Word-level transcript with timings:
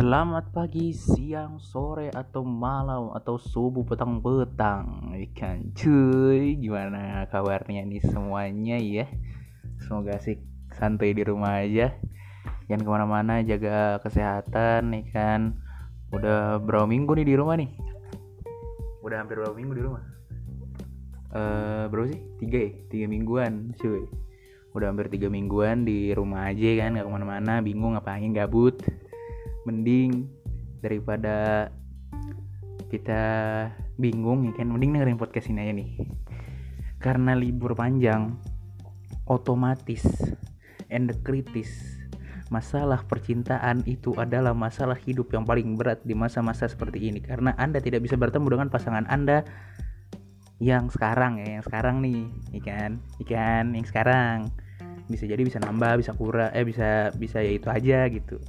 Selamat 0.00 0.48
pagi, 0.56 0.96
siang, 0.96 1.60
sore, 1.60 2.08
atau 2.08 2.40
malam, 2.40 3.12
atau 3.12 3.36
subuh, 3.36 3.84
petang, 3.84 4.16
petang 4.24 5.12
Ikan 5.12 5.76
cuy, 5.76 6.56
gimana 6.56 7.28
kabarnya 7.28 7.84
nih 7.84 8.00
semuanya 8.08 8.80
ya 8.80 9.04
Semoga 9.76 10.16
asik 10.16 10.40
santai 10.72 11.12
di 11.12 11.20
rumah 11.20 11.60
aja 11.60 11.92
Jangan 12.64 12.80
ke 12.80 12.88
mana-mana, 12.88 13.44
jaga 13.44 14.00
kesehatan 14.00 14.88
nih 14.88 15.04
kan 15.12 15.60
Udah 16.16 16.56
berapa 16.64 16.88
minggu 16.88 17.20
nih 17.20 17.26
di 17.28 17.34
rumah 17.36 17.60
nih? 17.60 17.68
Udah 19.04 19.20
hampir 19.20 19.36
berapa 19.36 19.52
minggu 19.52 19.74
di 19.76 19.82
rumah? 19.84 20.02
Eh 21.28 21.84
berapa 21.92 22.08
sih? 22.08 22.20
Tiga 22.40 22.56
ya? 22.56 22.70
Tiga 22.88 23.04
mingguan 23.04 23.76
cuy 23.76 24.08
Udah 24.72 24.96
hampir 24.96 25.12
tiga 25.12 25.28
mingguan 25.28 25.84
di 25.84 26.16
rumah 26.16 26.48
aja 26.48 26.88
kan, 26.88 26.96
gak 26.96 27.04
ke 27.04 27.12
mana-mana, 27.12 27.60
bingung 27.60 28.00
ngapain, 28.00 28.32
gabut 28.32 28.80
mending 29.70 30.26
daripada 30.82 31.70
kita 32.90 33.22
bingung 33.94 34.50
ya 34.50 34.52
kan? 34.58 34.66
Mending 34.66 34.98
dengerin 34.98 35.20
podcast 35.22 35.46
ini 35.46 35.62
aja 35.62 35.72
nih. 35.78 35.90
Karena 36.98 37.38
libur 37.38 37.78
panjang 37.78 38.34
otomatis 39.30 40.02
and 40.90 41.14
kritis 41.22 41.70
masalah 42.50 43.06
percintaan 43.06 43.86
itu 43.86 44.10
adalah 44.18 44.50
masalah 44.50 44.98
hidup 44.98 45.30
yang 45.30 45.46
paling 45.46 45.78
berat 45.78 46.02
di 46.02 46.18
masa-masa 46.18 46.66
seperti 46.66 47.06
ini. 47.06 47.22
Karena 47.22 47.54
anda 47.54 47.78
tidak 47.78 48.02
bisa 48.02 48.18
bertemu 48.18 48.58
dengan 48.58 48.68
pasangan 48.74 49.06
anda 49.06 49.46
yang 50.60 50.92
sekarang 50.92 51.40
ya 51.40 51.56
yang 51.56 51.64
sekarang 51.64 52.04
nih 52.04 52.26
ikan 52.60 52.98
ikan 53.22 53.78
yang 53.78 53.86
sekarang. 53.86 54.50
Bisa 55.06 55.30
jadi 55.30 55.40
bisa 55.46 55.62
nambah 55.62 56.02
bisa 56.02 56.10
kurang 56.18 56.50
eh 56.50 56.66
bisa 56.66 57.14
bisa 57.14 57.38
ya 57.38 57.54
itu 57.54 57.70
aja 57.70 58.10
gitu 58.10 58.42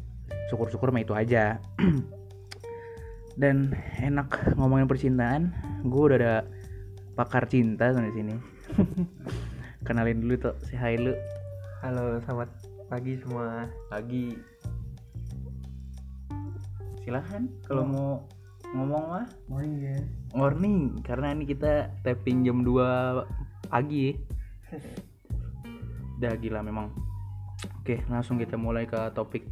syukur-syukur 0.51 0.91
mah 0.91 0.99
itu 0.99 1.15
aja. 1.15 1.63
Dan 3.41 3.71
enak 4.03 4.59
ngomongin 4.59 4.91
percintaan 4.91 5.55
gue 5.87 6.03
udah 6.03 6.17
ada 6.19 6.35
pakar 7.15 7.47
cinta 7.47 7.95
di 7.95 8.11
sini. 8.11 8.35
Kenalin 9.87 10.19
dulu 10.19 10.51
tuh 10.51 10.55
si 10.67 10.75
hai 10.75 10.99
lu. 10.99 11.15
Halo, 11.79 12.19
selamat 12.27 12.51
pagi 12.91 13.15
semua. 13.23 13.71
pagi. 13.87 14.35
Silahkan 17.01 17.47
kalau 17.63 17.87
mau 17.87 18.09
ngomong 18.75 19.03
mah. 19.07 19.25
Morning 19.47 19.73
ya. 19.79 19.97
morning 20.35 20.75
karena 21.03 21.31
ini 21.31 21.47
kita 21.47 21.87
tapping 22.03 22.43
jam 22.43 22.67
2 22.67 23.71
pagi. 23.71 24.19
Udah 26.19 26.35
gila 26.37 26.59
memang. 26.61 26.91
Oke 27.81 28.03
langsung 28.11 28.37
kita 28.37 28.59
mulai 28.59 28.85
ke 28.85 28.99
topik 29.17 29.47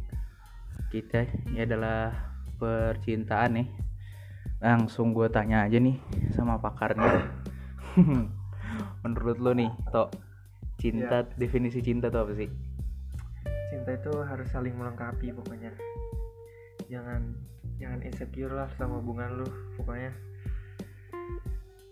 kita 0.90 1.24
ini 1.48 1.64
adalah 1.64 2.12
percintaan 2.58 3.62
nih 3.62 3.68
langsung 4.60 5.16
gue 5.16 5.30
tanya 5.32 5.64
aja 5.64 5.80
nih 5.80 5.96
sama 6.36 6.60
pakarnya 6.60 7.30
menurut 9.02 9.38
lo 9.40 9.56
nih 9.56 9.72
tok 9.88 10.12
cinta 10.76 11.24
definisi 11.40 11.80
cinta 11.80 12.12
tuh 12.12 12.28
apa 12.28 12.34
sih 12.36 12.50
Cinta 13.70 13.94
itu 13.94 14.10
harus 14.26 14.50
saling 14.50 14.74
melengkapi 14.74 15.30
pokoknya. 15.30 15.70
Jangan 16.90 17.38
jangan 17.78 18.02
insecure 18.02 18.50
lah 18.50 18.66
sama 18.74 18.98
hubungan 18.98 19.38
lu 19.38 19.48
pokoknya. 19.78 20.10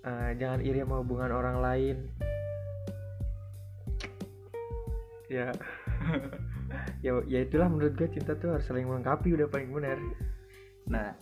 Eh, 0.02 0.30
jangan 0.42 0.58
iri 0.58 0.82
sama 0.82 1.06
hubungan 1.06 1.30
orang 1.30 1.62
lain. 1.62 1.96
Ya. 5.30 5.54
ya 7.00 7.16
ya 7.24 7.44
itulah 7.44 7.68
menurut 7.70 7.94
gue 7.96 8.08
cinta 8.12 8.36
tuh 8.36 8.58
harus 8.58 8.66
saling 8.66 8.84
melengkapi 8.84 9.32
udah 9.34 9.48
paling 9.48 9.70
benar. 9.72 9.98
Nah, 10.88 11.12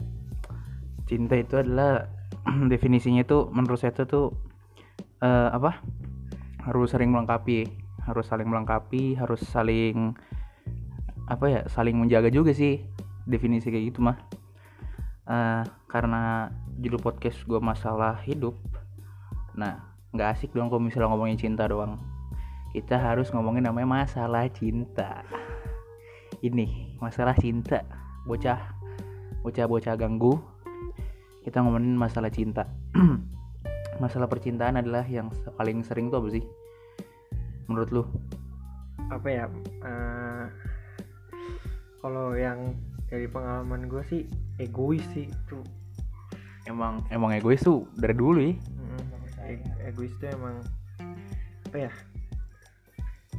cinta 1.07 1.35
itu 1.39 1.59
adalah 1.59 2.11
definisinya 2.73 3.23
itu 3.23 3.51
menurut 3.51 3.79
saya 3.79 3.95
itu 3.95 4.05
tuh 4.07 4.27
eh, 5.23 5.49
apa? 5.53 5.83
Harus 6.67 6.91
saling 6.91 7.11
melengkapi, 7.15 7.67
harus 8.03 8.27
saling 8.27 8.49
melengkapi, 8.51 9.15
harus 9.15 9.43
saling 9.47 10.15
apa 11.27 11.47
ya? 11.47 11.61
Saling 11.71 11.95
menjaga 11.99 12.31
juga 12.31 12.51
sih 12.51 12.83
definisi 13.27 13.71
kayak 13.71 13.95
gitu 13.95 14.01
mah. 14.03 14.19
Eh, 15.27 15.63
karena 15.91 16.51
judul 16.79 17.03
podcast 17.03 17.43
gue 17.47 17.59
masalah 17.59 18.19
hidup. 18.27 18.55
Nah, 19.57 19.81
nggak 20.13 20.29
asik 20.37 20.51
dong 20.53 20.69
kalau 20.69 20.83
misalnya 20.83 21.11
ngomongin 21.13 21.39
cinta 21.39 21.67
doang. 21.67 22.16
Kita 22.77 23.01
harus 23.01 23.33
ngomongin 23.33 23.65
namanya 23.65 24.05
masalah 24.05 24.45
cinta. 24.53 25.25
Ini 26.45 27.01
masalah 27.01 27.33
cinta, 27.33 27.81
bocah 28.29 28.77
bocah-bocah 29.41 29.97
ganggu. 29.97 30.37
Kita 31.41 31.65
ngomongin 31.65 31.97
masalah 31.97 32.29
cinta. 32.29 32.69
Masalah 33.97 34.29
percintaan 34.29 34.77
adalah 34.77 35.09
yang 35.09 35.33
paling 35.57 35.81
sering 35.81 36.13
tuh 36.13 36.21
apa 36.21 36.29
sih? 36.37 36.45
Menurut 37.65 37.89
lu? 37.89 38.03
Apa 39.09 39.25
ya? 39.25 39.49
eh, 39.81 40.45
kalau 42.05 42.37
yang 42.37 42.77
dari 43.09 43.25
pengalaman 43.25 43.89
gue 43.89 44.05
sih 44.05 44.29
egois 44.61 45.01
sih 45.17 45.33
tuh 45.49 45.65
emang 46.69 47.01
emang 47.09 47.33
egois 47.33 47.65
tuh 47.65 47.89
dari 47.97 48.13
dulu 48.13 48.37
ya. 48.37 48.53
Mm, 48.53 49.05
e- 49.49 49.73
egois 49.89 50.13
itu 50.13 50.29
emang 50.29 50.61
apa 51.73 51.89
ya 51.89 51.93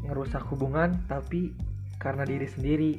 ngerusak 0.08 0.44
hubungan 0.50 0.96
tapi 1.06 1.52
karena 2.00 2.24
diri 2.24 2.48
sendiri. 2.48 2.92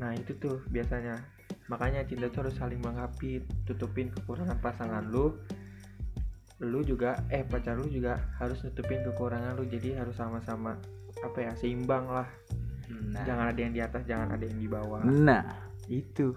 Nah 0.00 0.16
itu 0.16 0.34
tuh 0.40 0.64
biasanya. 0.72 1.20
Makanya 1.68 2.04
cinta 2.04 2.28
tuh 2.28 2.44
harus 2.48 2.56
saling 2.60 2.80
melengkapi 2.80 3.40
tutupin 3.64 4.12
kekurangan 4.12 4.58
pasangan 4.60 5.04
lu. 5.08 5.32
Lu 6.60 6.80
juga 6.84 7.20
eh 7.28 7.44
pacar 7.44 7.76
lu 7.76 7.88
juga 7.88 8.20
harus 8.40 8.60
nutupin 8.64 9.04
kekurangan 9.04 9.56
lu. 9.56 9.64
Jadi 9.68 9.96
harus 9.96 10.16
sama-sama 10.16 10.76
apa 11.20 11.38
ya 11.40 11.52
seimbang 11.56 12.04
lah. 12.08 12.28
Nah, 12.84 13.24
jangan 13.24 13.48
ada 13.48 13.60
yang 13.60 13.72
di 13.72 13.80
atas 13.80 14.02
jangan 14.04 14.28
ada 14.32 14.44
yang 14.44 14.58
di 14.60 14.68
bawah. 14.68 15.00
Nah. 15.04 15.44
Itu. 15.88 16.36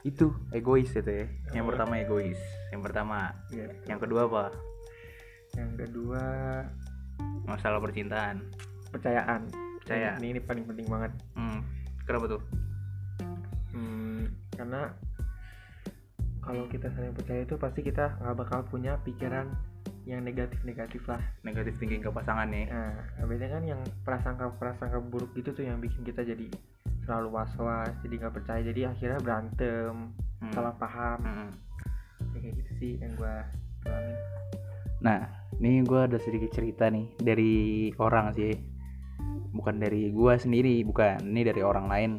Itu 0.00 0.32
egois 0.52 0.92
itu 0.96 1.08
ya. 1.12 1.28
Yang 1.52 1.64
Oh. 1.64 1.68
pertama 1.72 1.92
egois 2.00 2.40
yang 2.72 2.80
pertama. 2.80 3.36
Ya. 3.52 3.68
yang 3.84 4.00
kedua 4.00 4.24
apa? 4.28 4.44
Yang 5.56 5.70
kedua 5.84 6.24
masalah 7.44 7.82
percintaan 7.82 8.40
percayaan 8.90 9.46
Percaya. 9.80 10.14
ini, 10.18 10.36
ini 10.36 10.40
paling 10.40 10.64
penting 10.64 10.86
banget 10.86 11.12
hmm, 11.34 11.60
kenapa 12.04 12.26
tuh 12.28 12.42
Hmm, 13.70 14.26
karena 14.50 14.90
kalau 16.40 16.66
kita 16.66 16.90
saling 16.90 17.14
percaya 17.14 17.44
itu 17.44 17.54
pasti 17.54 17.80
kita 17.80 18.18
nggak 18.18 18.36
bakal 18.36 18.60
punya 18.64 18.98
pikiran 19.00 19.46
yang 20.02 20.20
negatif-negatif 20.20 21.06
lah. 21.06 21.22
negatif 21.40 21.78
thinking 21.78 22.00
ke 22.00 22.10
pasangan 22.10 22.48
nih 22.48 22.66
Nah, 22.66 22.98
biasanya 23.22 23.50
kan 23.52 23.64
yang 23.64 23.80
prasangka-prasangka 24.02 24.98
buruk 25.04 25.30
gitu 25.34 25.52
tuh 25.52 25.62
yang 25.62 25.78
bikin 25.78 26.02
kita 26.02 26.24
jadi 26.24 26.50
selalu 27.00 27.30
was-was, 27.32 27.94
jadi 28.00 28.14
nggak 28.18 28.34
percaya, 28.34 28.60
jadi 28.64 28.80
akhirnya 28.90 29.18
berantem, 29.18 29.94
Hmm. 30.40 30.52
salah 30.52 30.74
paham, 30.74 31.18
Hmm. 31.20 31.50
Ya, 32.32 32.38
kayak 32.40 32.54
gitu 32.58 32.72
sih 32.76 32.92
yang 32.96 33.12
gua 33.14 33.44
alamin. 33.84 34.16
Nah, 35.00 35.20
ini 35.54 35.80
gue 35.80 36.00
ada 36.00 36.16
sedikit 36.16 36.50
cerita 36.50 36.86
nih 36.86 37.08
dari 37.16 37.54
orang 37.96 38.32
sih, 38.32 38.52
bukan 39.52 39.82
dari 39.82 40.10
gua 40.10 40.38
sendiri, 40.38 40.82
bukan. 40.86 41.22
Ini 41.22 41.52
dari 41.52 41.62
orang 41.62 41.86
lain. 41.86 42.10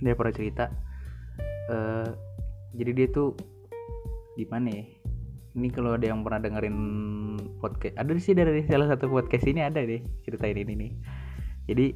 Dia 0.00 0.14
pernah 0.16 0.34
cerita. 0.34 0.66
eh 1.66 2.08
jadi 2.76 2.90
dia 2.94 3.06
tuh 3.10 3.34
gimana 4.38 4.70
ya? 4.70 4.84
Ini 5.56 5.68
kalau 5.72 5.96
ada 5.96 6.06
yang 6.06 6.20
pernah 6.22 6.38
dengerin 6.38 6.78
podcast, 7.58 7.96
ada 7.96 8.12
sih 8.20 8.36
dari 8.36 8.62
salah 8.68 8.86
satu 8.92 9.08
podcast 9.08 9.48
ini 9.48 9.64
ada 9.64 9.80
deh 9.80 10.04
ceritain 10.22 10.54
ini 10.54 10.74
nih. 10.76 10.92
Jadi 11.66 11.86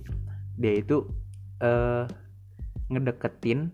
dia 0.59 0.72
itu 0.81 1.07
eh 1.63 2.04
ngedeketin 2.91 3.71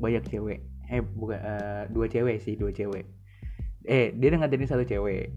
banyak 0.00 0.24
cewek. 0.30 0.64
Eh 0.88 1.02
bukan 1.04 1.36
eh, 1.36 1.82
dua 1.92 2.06
cewek 2.08 2.40
sih, 2.40 2.56
dua 2.56 2.72
cewek. 2.72 3.04
Eh 3.84 4.14
dia 4.16 4.28
ngedeketin 4.32 4.70
satu 4.70 4.84
cewek 4.86 5.28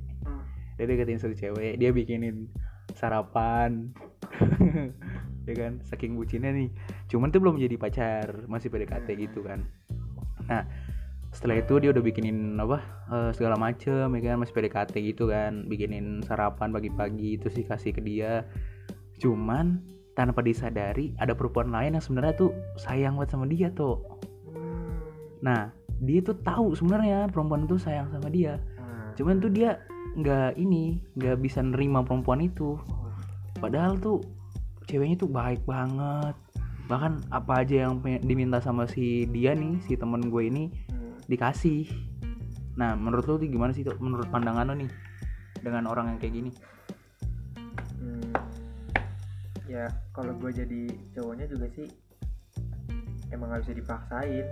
dia 0.78 0.86
deketin 0.90 1.22
satu 1.22 1.36
cewek 1.38 1.78
dia 1.78 1.94
bikinin 1.94 2.50
sarapan 2.98 3.94
ya 5.50 5.54
kan? 5.54 5.82
Saking 5.86 6.16
bucinnya 6.18 6.52
nih. 6.54 6.70
Cuman 7.10 7.30
tuh 7.30 7.44
belum 7.44 7.60
jadi 7.60 7.76
pacar 7.76 8.48
masih 8.50 8.70
PDKT 8.74 9.08
gitu 9.30 9.46
kan. 9.46 9.66
Nah 10.48 10.64
setelah 11.34 11.66
itu 11.66 11.82
dia 11.82 11.90
udah 11.90 12.04
bikinin 12.06 12.62
apa 12.62 12.78
eh, 13.10 13.32
segala 13.34 13.58
macem 13.58 14.08
ya 14.14 14.22
kan? 14.22 14.36
Masih 14.42 14.54
PDKT 14.54 14.94
gitu 15.14 15.30
kan. 15.30 15.66
Bikinin 15.68 16.22
sarapan 16.24 16.70
pagi-pagi 16.72 17.42
itu 17.42 17.48
sih 17.50 17.66
kasih 17.66 17.94
ke 17.94 18.02
dia. 18.02 18.46
Cuman 19.20 19.82
tanpa 20.14 20.46
disadari 20.46 21.18
ada 21.18 21.34
perempuan 21.34 21.74
lain 21.74 21.98
yang 21.98 22.04
sebenarnya 22.04 22.38
tuh 22.38 22.52
sayang 22.78 23.18
banget 23.18 23.34
sama 23.34 23.50
dia 23.50 23.74
tuh 23.74 23.98
Hmm, 24.54 25.02
nah 25.42 25.74
dia 25.98 26.22
tuh 26.22 26.38
tahu 26.46 26.78
sebenarnya 26.78 27.26
perempuan 27.32 27.66
tuh 27.66 27.80
sayang 27.80 28.12
sama 28.14 28.30
dia. 28.30 28.62
Nah, 28.78 29.16
cuman 29.18 29.42
tuh 29.42 29.50
dia 29.50 29.82
nggak 30.14 30.62
ini 30.62 31.02
nggak 31.18 31.42
bisa 31.42 31.64
nerima 31.66 32.06
perempuan 32.06 32.44
itu 32.46 32.78
padahal 33.64 33.96
tuh 33.96 34.20
ceweknya 34.92 35.24
tuh 35.24 35.32
baik 35.32 35.64
banget. 35.64 36.36
Bahkan 36.92 37.32
apa 37.32 37.64
aja 37.64 37.88
yang 37.88 38.04
diminta 38.04 38.60
sama 38.60 38.84
si 38.84 39.24
dia 39.32 39.56
nih 39.56 39.80
si 39.88 39.96
temen 39.96 40.28
gue 40.28 40.44
ini 40.52 40.68
Hmm. 40.92 41.16
dikasih. 41.32 41.88
Nah 42.76 43.00
menurut 43.00 43.24
lo 43.24 43.40
tuh 43.40 43.48
gimana 43.48 43.72
sih 43.72 43.88
tuh 43.88 43.96
menurut 44.04 44.28
pandangan 44.28 44.68
lo 44.68 44.76
nih 44.76 44.92
dengan 45.64 45.88
orang 45.88 46.12
yang 46.12 46.20
kayak 46.20 46.36
gini? 46.36 46.52
Hmm, 48.04 48.36
ya 49.72 49.88
kalau 50.12 50.36
gue 50.36 50.52
jadi 50.52 50.92
cowoknya 51.16 51.48
juga 51.48 51.72
sih 51.72 51.88
emang 53.32 53.56
gak 53.56 53.64
bisa 53.64 53.80
dipaksain. 53.80 54.46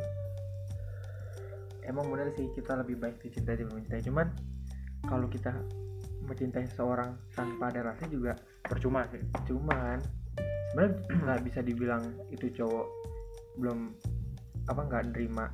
Emang 1.84 2.08
bener 2.08 2.32
sih 2.40 2.48
kita 2.56 2.80
lebih 2.80 2.96
baik 2.96 3.20
dicintai 3.20 3.60
daripada 3.60 3.76
mencintai. 3.76 4.08
Cuman 4.08 4.28
kalau 5.04 5.28
kita 5.28 5.52
mencintai 6.24 6.64
seseorang 6.64 7.20
tanpa 7.36 7.74
ada 7.76 7.92
rasa 7.92 8.08
juga 8.08 8.40
percuma 8.72 9.04
sih 9.12 9.20
cuman 9.46 10.00
sebenarnya 10.72 10.96
nggak 11.28 11.40
bisa 11.44 11.60
dibilang 11.60 12.04
itu 12.32 12.48
cowok 12.50 12.88
belum 13.60 13.92
apa 14.66 14.82
nggak 14.88 15.04
nerima 15.12 15.52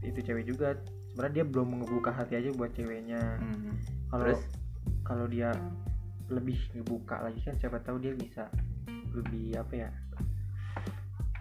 itu 0.00 0.22
cewek 0.22 0.46
juga 0.46 0.78
sebenarnya 1.10 1.42
dia 1.42 1.46
belum 1.46 1.68
ngebuka 1.82 2.10
hati 2.10 2.38
aja 2.38 2.54
buat 2.54 2.70
ceweknya 2.72 3.18
Hmm. 3.42 3.74
kalau 4.08 4.24
Terus? 4.30 4.42
kalau 5.02 5.26
dia 5.26 5.50
lebih 6.30 6.56
ngebuka 6.72 7.20
lagi 7.20 7.42
kan 7.42 7.58
siapa 7.58 7.82
tahu 7.82 7.98
dia 7.98 8.14
bisa 8.14 8.46
lebih 9.12 9.58
apa 9.58 9.74
ya 9.74 9.90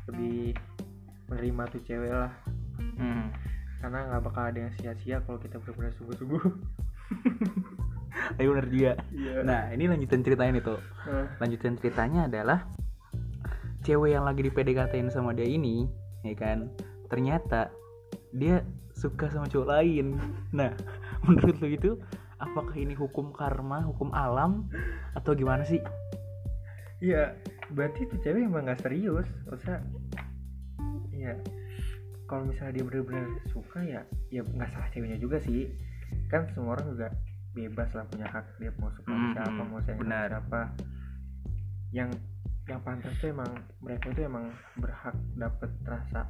lebih 0.05 0.57
menerima 1.29 1.63
tuh 1.69 1.81
cewek 1.83 2.11
lah 2.11 2.33
Hmm. 2.97 3.29
karena 3.79 4.09
nggak 4.09 4.23
bakal 4.23 4.43
ada 4.49 4.59
yang 4.59 4.73
sia-sia 4.75 5.21
kalau 5.23 5.37
kita 5.37 5.61
benar-benar 5.61 5.93
sungguh-sungguh 5.93 6.43
Ayo 8.37 8.53
bener 8.55 8.67
juga 8.69 8.93
iya 9.13 9.41
nah 9.41 9.61
ini 9.73 9.89
lanjutan 9.89 10.21
ceritanya 10.21 10.51
nih 10.59 10.63
tuh 10.63 10.79
lanjutan 11.41 11.73
ceritanya 11.77 12.21
adalah 12.29 12.59
cewek 13.83 14.15
yang 14.15 14.23
lagi 14.23 14.41
di 14.45 14.51
PDKT-in 14.53 15.11
sama 15.11 15.35
dia 15.35 15.45
ini 15.45 15.85
ya 16.23 16.35
kan 16.37 16.71
ternyata 17.11 17.69
dia 18.31 18.63
suka 18.95 19.27
sama 19.29 19.49
cowok 19.49 19.67
lain 19.67 20.17
nah 20.55 20.71
menurut 21.25 21.57
lu 21.59 21.69
itu 21.69 21.91
apakah 22.39 22.75
ini 22.75 22.95
hukum 22.95 23.35
karma 23.35 23.83
hukum 23.83 24.11
alam 24.15 24.67
atau 25.15 25.35
gimana 25.35 25.63
sih 25.67 25.79
Iya, 27.03 27.35
berarti 27.75 28.07
itu 28.07 28.15
cewek 28.23 28.47
emang 28.47 28.63
gak 28.63 28.79
serius. 28.79 29.27
Usah, 29.51 29.83
iya. 31.11 31.35
Kalau 32.31 32.47
misalnya 32.47 32.79
dia 32.79 32.85
benar-benar 32.87 33.27
suka 33.51 33.83
ya, 33.83 34.07
ya 34.31 34.39
nggak 34.39 34.71
salah 34.71 34.87
ceweknya 34.95 35.19
juga 35.19 35.43
sih. 35.43 35.67
Kan 36.31 36.47
semua 36.55 36.79
orang 36.79 36.95
juga 36.95 37.11
bebas 37.53 37.89
lah 37.93 38.05
punya 38.09 38.27
hak 38.29 38.45
dia 38.57 38.73
mau 38.81 38.89
suka 38.97 39.13
Mm, 39.13 39.31
siapa, 39.37 39.61
mm, 39.61 39.67
mau 39.69 39.81
sayang 39.85 40.01
siapa. 40.01 40.61
Yang 41.93 42.09
yang 42.63 42.79
pantas 42.81 43.13
tuh 43.21 43.29
emang 43.29 43.51
mereka 43.83 44.05
itu 44.09 44.21
emang 44.25 44.45
berhak 44.81 45.15
dapet 45.37 45.69
rasa 45.85 46.25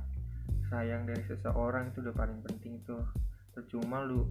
sayang 0.67 1.07
dari 1.07 1.23
seseorang 1.29 1.93
itu 1.93 2.03
udah 2.03 2.15
paling 2.15 2.39
penting 2.43 2.83
tuh. 2.83 3.03
Percuma 3.55 4.03
lu 4.03 4.27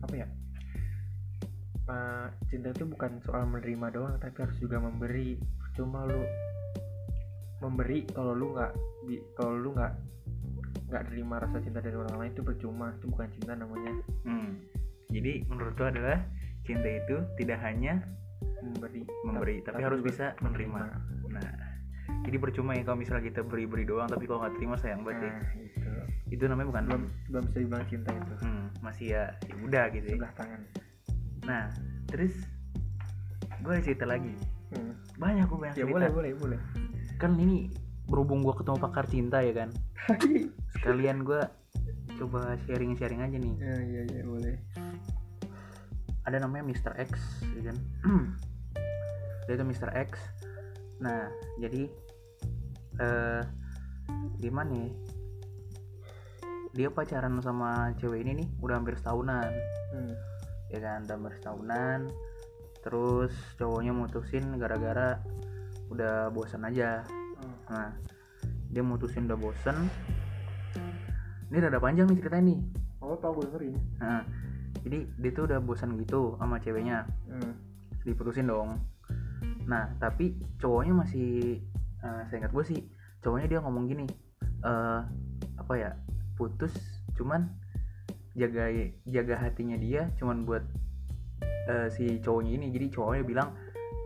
apa 0.00 0.14
ya? 0.16 0.28
eh, 1.86 2.26
cinta 2.50 2.74
itu 2.74 2.82
bukan 2.82 3.22
soal 3.22 3.46
menerima 3.46 3.86
doang 3.94 4.14
tapi 4.18 4.42
harus 4.42 4.58
juga 4.58 4.82
memberi 4.82 5.38
cuma 5.78 6.02
lu 6.02 6.18
memberi 7.62 8.02
kalau 8.10 8.34
lu 8.34 8.58
nggak 8.58 8.72
kalau 9.38 9.54
lu 9.54 9.70
nggak 9.70 9.94
nggak 10.90 11.02
terima 11.10 11.38
rasa 11.38 11.62
cinta 11.62 11.78
dari 11.78 11.94
orang 11.94 12.16
lain 12.18 12.32
itu 12.34 12.42
percuma 12.42 12.90
itu 12.96 13.06
bukan 13.06 13.28
cinta 13.38 13.52
namanya 13.54 13.92
Hmm. 14.26 14.58
Jadi 15.10 15.32
menurut 15.46 15.74
lo 15.78 15.86
adalah 15.86 16.18
cinta 16.66 16.88
itu 16.90 17.16
tidak 17.38 17.58
hanya 17.62 18.02
memberi 18.62 19.02
memberi, 19.22 19.56
tapi, 19.62 19.80
harus 19.82 20.02
juga 20.02 20.10
bisa 20.10 20.26
menerima. 20.42 20.80
Nah, 21.30 21.50
jadi 22.26 22.36
percuma 22.42 22.74
ya 22.74 22.82
kalau 22.82 22.98
misalnya 22.98 23.24
kita 23.30 23.40
beri-beri 23.46 23.86
doang, 23.86 24.10
tapi 24.10 24.26
kalau 24.26 24.42
nggak 24.42 24.54
terima 24.58 24.76
sayang 24.78 25.06
banget 25.06 25.30
ya. 25.30 25.32
nah 25.32 25.42
itu 26.26 26.34
Itu 26.34 26.44
namanya 26.50 26.66
bukan 26.74 26.84
belum 26.90 27.02
belum 27.30 27.42
bisa 27.46 27.58
dibilang 27.62 27.86
cinta 27.86 28.10
itu 28.10 28.34
hmm, 28.42 28.64
masih 28.82 29.06
ya, 29.14 29.24
ya 29.46 29.54
udah 29.62 29.84
gitu. 29.94 30.06
Ya. 30.10 30.14
sebelah 30.18 30.32
tangan 30.34 30.60
Nah, 31.46 31.64
terus 32.10 32.34
gue 33.62 33.72
ada 33.72 33.82
cerita 33.82 34.04
lagi. 34.04 34.34
Hmm. 34.74 34.92
Banyak 35.16 35.46
gue 35.46 35.58
banyak 35.62 35.74
ya 35.78 35.86
cerita. 35.86 35.94
boleh 35.94 36.10
boleh 36.10 36.32
boleh 36.34 36.58
Kan 37.22 37.38
ini 37.38 37.70
berhubung 38.10 38.42
gue 38.42 38.54
ketemu 38.58 38.78
pakar 38.82 39.06
cinta 39.06 39.38
ya 39.38 39.54
kan. 39.54 39.70
Sekalian 40.74 41.22
gue 41.22 41.40
coba 42.18 42.58
sharing-sharing 42.66 43.22
aja 43.22 43.36
nih. 43.38 43.54
ya 43.60 43.76
iya 43.86 44.02
iya 44.08 44.22
boleh 44.24 44.56
ada 46.26 46.42
namanya 46.42 46.66
Mr. 46.66 46.92
X 46.98 47.42
ya 47.54 47.70
kan 47.70 47.76
dia 49.46 49.54
itu 49.54 49.64
Mr. 49.64 49.90
X 49.94 50.10
nah 50.98 51.30
jadi 51.62 51.86
eh 53.00 53.42
gimana 54.42 54.72
ya 54.74 54.90
dia 56.76 56.88
pacaran 56.92 57.40
sama 57.40 57.96
cewek 57.96 58.20
ini 58.26 58.44
nih 58.44 58.48
udah 58.60 58.76
hampir 58.76 58.98
setahunan 59.00 59.48
hmm. 59.96 60.14
ya 60.68 60.78
kan 60.82 61.08
udah 61.08 61.14
hampir 61.16 61.32
setahunan 61.40 62.00
terus 62.84 63.32
cowoknya 63.56 63.96
mutusin 63.96 64.60
gara-gara 64.60 65.18
udah 65.88 66.28
bosan 66.34 66.66
aja 66.66 67.06
Oh. 67.36 67.52
nah 67.68 67.92
dia 68.72 68.80
mutusin 68.80 69.28
udah 69.28 69.36
bosen 69.36 69.76
ini 71.52 71.56
rada 71.60 71.76
panjang 71.76 72.08
nih 72.08 72.16
ceritanya 72.16 72.44
nih 72.48 72.58
oh 73.04 73.12
tau 73.20 73.36
gue 73.36 73.44
dengerin 73.44 73.76
nah 74.00 74.24
jadi 74.86 74.98
dia 75.18 75.30
tuh 75.34 75.50
udah 75.50 75.58
bosan 75.58 75.98
gitu 75.98 76.38
sama 76.38 76.62
ceweknya 76.62 77.02
hmm. 77.26 77.52
diputusin 78.06 78.46
dong 78.46 78.78
nah 79.66 79.90
tapi 79.98 80.38
cowoknya 80.62 80.94
masih 80.94 81.58
eh 82.06 82.22
saya 82.30 82.46
ingat 82.46 82.54
gue 82.54 82.64
sih 82.64 82.80
cowoknya 83.18 83.46
dia 83.50 83.58
ngomong 83.66 83.90
gini 83.90 84.06
eh 84.62 85.00
apa 85.58 85.74
ya 85.74 85.90
putus 86.38 86.70
cuman 87.18 87.50
jaga 88.38 88.70
jaga 89.08 89.34
hatinya 89.40 89.74
dia 89.74 90.12
cuman 90.20 90.46
buat 90.46 90.62
eh, 91.66 91.88
si 91.90 92.22
cowoknya 92.22 92.62
ini 92.62 92.66
jadi 92.70 92.86
cowoknya 92.94 93.24
bilang 93.26 93.48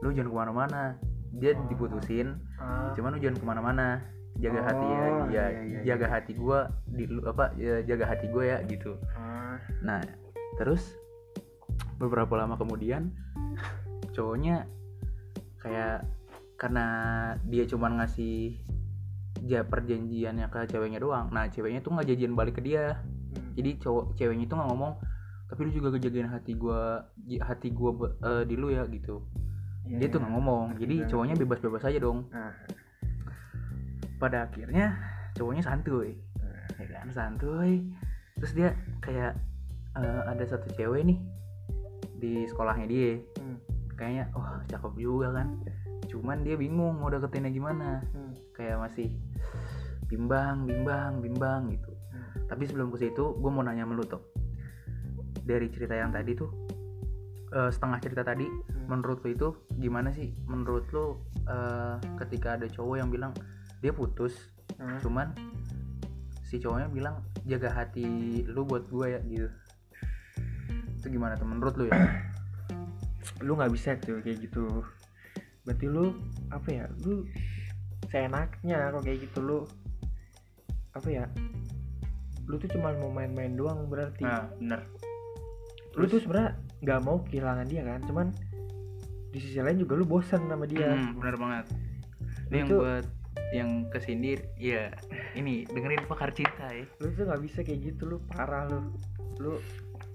lu 0.00 0.16
jangan 0.16 0.30
ke 0.32 0.36
mana-mana 0.36 0.82
dia 1.30 1.52
Oh. 1.54 1.66
diputusin 1.68 2.40
ah. 2.56 2.90
cuman 2.96 3.14
lu 3.14 3.20
jangan 3.20 3.38
ke 3.38 3.46
mana-mana 3.46 3.86
jaga 4.40 4.60
hati 4.64 4.86
ya 4.86 5.04
Oh, 5.04 5.26
dia 5.28 5.34
iya, 5.36 5.44
iya, 5.50 5.62
iya. 5.62 5.80
jaga 5.92 6.06
hati 6.08 6.32
gue 6.32 6.58
di 6.96 7.04
apa 7.26 7.44
ya, 7.60 7.84
jaga 7.84 8.04
hati 8.08 8.26
gue 8.32 8.44
ya 8.48 8.58
gitu 8.64 8.96
ah. 9.12 9.58
Nah, 9.84 10.00
terus 10.58 10.96
beberapa 12.00 12.32
lama 12.34 12.56
kemudian 12.56 13.12
cowoknya 14.16 14.66
kayak 15.60 16.08
karena 16.56 16.86
dia 17.48 17.64
cuma 17.68 17.88
ngasih 17.88 18.60
ja 19.48 19.64
perjanjiannya 19.64 20.52
ke 20.52 20.68
ceweknya 20.68 21.00
doang. 21.00 21.32
Nah, 21.32 21.48
ceweknya 21.48 21.80
tuh 21.80 21.96
nggak 21.96 22.12
janjian 22.12 22.36
balik 22.36 22.60
ke 22.60 22.62
dia. 22.64 23.00
Hmm. 23.00 23.56
Jadi 23.56 23.80
cowok 23.80 24.16
ceweknya 24.20 24.44
itu 24.44 24.54
nggak 24.56 24.68
ngomong, 24.68 24.92
tapi 25.48 25.60
lu 25.64 25.70
juga 25.72 25.88
ngejagain 25.96 26.28
hati 26.28 26.52
gua 26.52 27.08
hati 27.40 27.68
gua 27.72 27.90
eh, 28.20 28.44
di 28.44 28.54
lu 28.60 28.68
ya 28.68 28.84
gitu. 28.92 29.24
Iya, 29.88 29.96
Dia 30.04 30.08
tuh 30.12 30.20
iya. 30.20 30.22
nggak 30.28 30.34
ngomong. 30.36 30.64
Jadi 30.76 30.94
banget. 31.00 31.08
cowoknya 31.08 31.34
bebas-bebas 31.40 31.82
aja 31.88 31.98
dong. 32.00 32.18
ah. 32.36 32.52
Pada 34.20 34.44
akhirnya 34.52 35.00
cowoknya 35.32 35.64
santuy. 35.64 36.16
ya 36.80 36.86
kan 36.96 37.12
santuy 37.12 37.84
terus 38.40 38.56
dia 38.56 38.72
kayak 39.04 39.36
eh, 39.94 40.22
ada 40.26 40.44
satu 40.44 40.70
cewek 40.72 41.02
nih 41.04 41.18
di 42.16 42.44
sekolahnya 42.46 42.86
dia 42.86 43.18
Hmm. 43.38 43.58
kayaknya 43.94 44.24
wah 44.32 44.60
cakep 44.66 44.92
juga 44.94 45.32
kan 45.34 45.48
cuman 46.06 46.42
dia 46.42 46.54
bingung 46.54 46.98
mau 46.98 47.08
deketinnya 47.08 47.48
gimana 47.48 48.02
Hmm. 48.12 48.32
kayak 48.52 48.76
masih 48.78 49.08
bimbang 50.06 50.66
bimbang 50.66 51.20
bimbang 51.20 51.70
gitu 51.70 51.90
Hmm. 52.10 52.44
tapi 52.46 52.66
sebelum 52.66 52.90
ke 52.90 52.98
situ 53.00 53.34
gue 53.34 53.50
mau 53.50 53.62
nanya 53.62 53.84
sama 53.84 53.94
lu 53.94 54.04
tuh 54.04 54.22
dari 55.40 55.66
cerita 55.68 55.94
yang 55.94 56.10
tadi 56.10 56.34
tuh 56.34 56.50
eh, 57.50 57.66
setengah 57.68 57.98
cerita 57.98 58.22
tadi 58.22 58.46
Hmm. 58.46 58.86
menurut 58.86 59.20
lu 59.20 59.30
itu 59.30 59.48
gimana 59.74 60.10
sih 60.10 60.30
menurut 60.44 60.86
lu 60.90 61.18
eh, 61.44 61.94
ketika 62.16 62.54
ada 62.54 62.66
cowok 62.66 62.96
yang 62.96 63.10
bilang 63.10 63.32
dia 63.80 63.90
putus 63.90 64.36
Ah. 64.78 65.02
cuman 65.02 65.34
si 66.42 66.56
cowoknya 66.56 66.88
bilang 66.88 67.16
jaga 67.42 67.70
hati 67.72 68.06
lu 68.46 68.62
buat 68.62 68.86
gue 68.86 69.06
ya 69.08 69.20
gitu 69.24 69.50
itu 71.00 71.08
gimana 71.08 71.34
tuh 71.40 71.48
menurut 71.48 71.74
lu 71.80 71.88
ya? 71.88 71.96
Lu 73.46 73.56
nggak 73.56 73.72
bisa 73.72 73.96
tuh 73.96 74.20
kayak 74.20 74.44
gitu. 74.44 74.84
Berarti 75.64 75.86
lu 75.88 76.12
apa 76.52 76.68
ya 76.68 76.84
lu 77.04 77.24
seenaknya 78.12 78.92
kok 78.92 79.04
kayak 79.04 79.18
gitu 79.28 79.38
lu 79.40 79.58
apa 80.90 81.08
ya 81.08 81.24
lu 82.50 82.58
tuh 82.58 82.66
cuma 82.74 82.90
mau 83.00 83.08
main-main 83.08 83.54
doang 83.56 83.86
berarti. 83.88 84.24
Bener. 84.60 84.82
Lu 85.96 86.04
tuh 86.04 86.20
sebenarnya 86.20 86.58
nggak 86.80 87.00
mau 87.04 87.20
kehilangan 87.24 87.66
dia 87.68 87.82
kan 87.84 88.00
cuman 88.08 88.26
di 89.30 89.38
sisi 89.38 89.60
lain 89.62 89.78
juga 89.78 89.94
lu 89.96 90.04
bosan 90.04 90.48
sama 90.50 90.66
dia. 90.66 90.90
Hmm, 90.90 91.16
bener 91.22 91.36
banget. 91.38 91.64
Ini 92.50 92.56
yang 92.60 92.68
Itu- 92.68 92.80
buat 92.82 93.06
yang 93.50 93.70
ke 93.90 93.98
sini 94.02 94.38
ya 94.58 94.90
ini 95.38 95.64
dengerin 95.70 96.04
pakar 96.10 96.34
cinta 96.34 96.66
ya. 96.72 96.84
Lu 96.98 97.08
tuh 97.14 97.24
nggak 97.30 97.40
bisa 97.46 97.62
kayak 97.62 97.80
gitu 97.94 98.10
lu 98.10 98.16
parah 98.26 98.66
lu. 98.66 98.90
Lu 99.38 99.54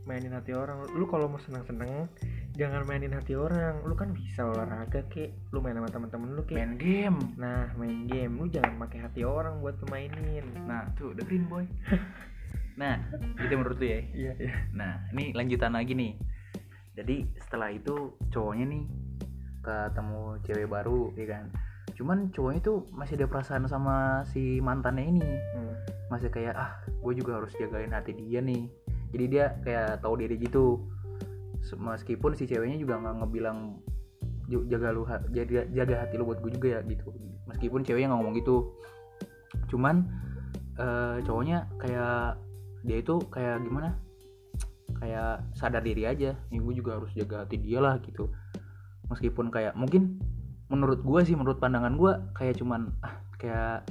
mainin 0.06 0.34
hati 0.38 0.54
orang. 0.54 0.86
Lu 0.94 1.10
kalau 1.10 1.26
mau 1.26 1.42
seneng 1.42 1.66
seneng 1.66 2.06
jangan 2.54 2.86
mainin 2.86 3.12
hati 3.12 3.34
orang. 3.34 3.82
Lu 3.84 3.98
kan 3.98 4.14
bisa 4.14 4.46
olahraga 4.46 5.02
kek. 5.10 5.34
Lu 5.50 5.60
main 5.60 5.76
sama 5.76 5.90
temen-temen 5.90 6.38
lu 6.38 6.44
kek. 6.46 6.56
Main 6.56 6.78
game. 6.78 7.20
Nah 7.36 7.74
main 7.76 8.06
game. 8.06 8.38
Lu 8.38 8.46
jangan 8.48 8.78
pakai 8.86 9.10
hati 9.10 9.22
orang 9.26 9.60
buat 9.60 9.76
lu 9.82 9.88
mainin. 9.90 10.46
Nah 10.64 10.88
tuh 10.96 11.12
dengerin 11.18 11.46
boy. 11.50 11.66
Nah 12.76 13.00
itu 13.40 13.56
menurut 13.56 13.80
lu 13.80 13.88
ya. 13.88 14.04
Iya 14.12 14.34
iya. 14.36 14.54
Nah 14.76 15.08
ini 15.16 15.32
lanjutan 15.32 15.72
lagi 15.72 15.96
nih. 15.96 16.20
Jadi 16.96 17.24
setelah 17.40 17.72
itu 17.72 18.20
cowoknya 18.36 18.68
nih 18.68 18.84
ketemu 19.64 20.44
cewek 20.44 20.68
baru 20.68 21.16
ya 21.16 21.40
kan? 21.40 21.56
Cuman 21.96 22.36
cowoknya 22.36 22.60
tuh 22.60 22.84
masih 22.92 23.16
ada 23.16 23.32
perasaan 23.32 23.64
sama 23.72 24.28
si 24.28 24.60
mantannya 24.60 25.08
ini. 25.08 25.32
Hmm. 25.56 25.76
masih 26.06 26.30
kayak 26.30 26.54
ah 26.54 26.70
gue 26.86 27.14
juga 27.18 27.42
harus 27.42 27.50
jagain 27.58 27.90
hati 27.90 28.14
dia 28.14 28.38
nih 28.38 28.70
jadi 29.16 29.26
dia 29.32 29.46
kayak 29.64 30.04
tahu 30.04 30.20
diri 30.20 30.36
gitu. 30.36 30.84
Meskipun 31.80 32.36
si 32.36 32.46
ceweknya 32.46 32.76
juga 32.76 33.00
nggak 33.00 33.16
ngebilang 33.24 33.80
"Ju- 34.52 34.68
jaga 34.68 34.92
lu 34.92 35.08
jaga 35.32 35.66
jaga 35.72 35.96
hati 36.04 36.20
lu 36.20 36.28
buat 36.28 36.44
gue 36.44 36.52
juga 36.52 36.68
ya 36.76 36.80
gitu. 36.84 37.16
Meskipun 37.48 37.88
ceweknya 37.88 38.12
nggak 38.12 38.20
ngomong 38.20 38.36
gitu. 38.36 38.76
Cuman 39.72 40.04
eh, 40.76 41.24
cowoknya 41.24 41.72
kayak 41.80 42.38
dia 42.84 42.98
itu 43.00 43.16
kayak 43.32 43.64
gimana? 43.64 43.96
Kayak 45.00 45.48
sadar 45.56 45.82
diri 45.82 46.04
aja. 46.04 46.36
Nih 46.52 46.60
gue 46.60 46.74
juga 46.76 47.00
harus 47.00 47.16
jaga 47.16 47.48
hati 47.48 47.56
dia 47.56 47.80
lah 47.80 47.98
gitu. 48.04 48.28
Meskipun 49.08 49.48
kayak 49.48 49.80
mungkin 49.80 50.20
menurut 50.68 51.02
gue 51.02 51.22
sih 51.24 51.38
menurut 51.40 51.62
pandangan 51.64 51.96
gue 51.96 52.14
kayak 52.36 52.60
cuman 52.60 52.92
ah 53.06 53.22
kayak 53.38 53.86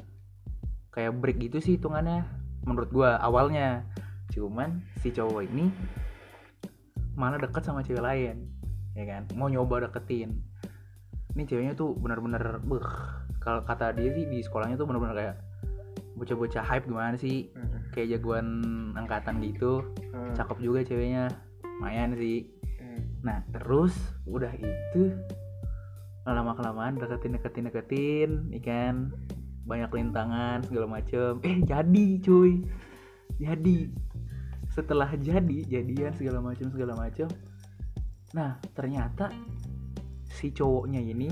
kayak 0.90 1.14
break 1.18 1.38
gitu 1.38 1.62
sih 1.62 1.78
hitungannya 1.78 2.26
menurut 2.66 2.90
gue 2.90 3.06
awalnya 3.06 3.86
cuman 4.34 4.82
si 4.98 5.14
cowok 5.14 5.46
ini 5.46 5.70
malah 7.14 7.38
deket 7.38 7.62
sama 7.62 7.86
cewek 7.86 8.02
lain 8.02 8.50
ya 8.94 9.04
kan? 9.06 9.22
Mau 9.34 9.50
nyoba 9.50 9.86
deketin. 9.86 10.42
Ini 11.34 11.42
ceweknya 11.46 11.74
tuh 11.74 11.98
bener-bener 11.98 12.62
beh 12.62 12.88
kalau 13.42 13.62
kata 13.66 13.94
dia 13.94 14.10
sih 14.14 14.26
di 14.26 14.38
sekolahnya 14.42 14.78
tuh 14.78 14.86
bener-bener 14.86 15.14
kayak 15.14 15.36
bocah-bocah 16.14 16.62
hype 16.62 16.86
gimana 16.86 17.18
sih? 17.18 17.50
Hmm. 17.54 17.90
kayak 17.90 18.18
jagoan 18.18 18.46
angkatan 18.94 19.42
gitu. 19.42 19.82
Hmm. 20.14 20.34
cakep 20.34 20.58
juga 20.62 20.80
ceweknya. 20.86 21.30
Lumayan 21.78 22.14
sih. 22.14 22.46
Hmm. 22.78 23.02
nah 23.22 23.38
terus 23.50 23.94
udah 24.26 24.50
itu 24.54 25.10
lama 26.24 26.56
kelamaan 26.56 26.96
deketin 26.96 27.36
deketin 27.36 27.64
deketin 27.68 28.30
ikan 28.62 29.12
banyak 29.68 29.90
rintangan 29.90 30.62
segala 30.64 30.86
macem. 30.86 31.42
Eh 31.42 31.60
jadi 31.66 32.06
cuy. 32.22 32.62
Jadi 33.42 33.90
setelah 34.74 35.06
jadi 35.14 35.58
jadian 35.70 36.12
segala 36.18 36.42
macem 36.42 36.66
segala 36.74 36.98
macem. 36.98 37.30
Nah 38.34 38.58
ternyata 38.74 39.30
si 40.26 40.50
cowoknya 40.50 40.98
ini 40.98 41.30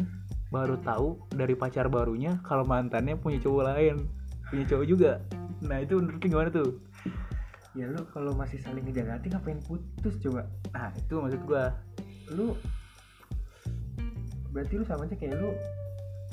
baru 0.54 0.78
tahu 0.78 1.18
dari 1.34 1.58
pacar 1.58 1.90
barunya 1.90 2.38
kalau 2.46 2.62
mantannya 2.62 3.18
punya 3.18 3.42
cowok 3.42 3.62
lain 3.74 4.06
punya 4.46 4.64
cowok 4.68 4.86
juga. 4.86 5.12
Nah 5.66 5.82
itu 5.82 5.98
menurut 5.98 6.22
lu 6.22 6.28
gimana 6.30 6.48
tuh? 6.52 6.70
Ya 7.72 7.88
lu 7.88 8.04
kalau 8.12 8.36
masih 8.36 8.60
saling 8.60 8.84
ngejaga 8.84 9.16
hati 9.18 9.32
ngapain 9.32 9.58
putus 9.64 10.20
coba? 10.20 10.46
Nah 10.76 10.92
itu 10.92 11.14
maksud 11.18 11.42
gua. 11.48 11.72
Lu 12.30 12.54
berarti 14.52 14.76
lu 14.76 14.84
sama 14.84 15.08
aja 15.08 15.16
kayak 15.16 15.40
lu 15.40 15.56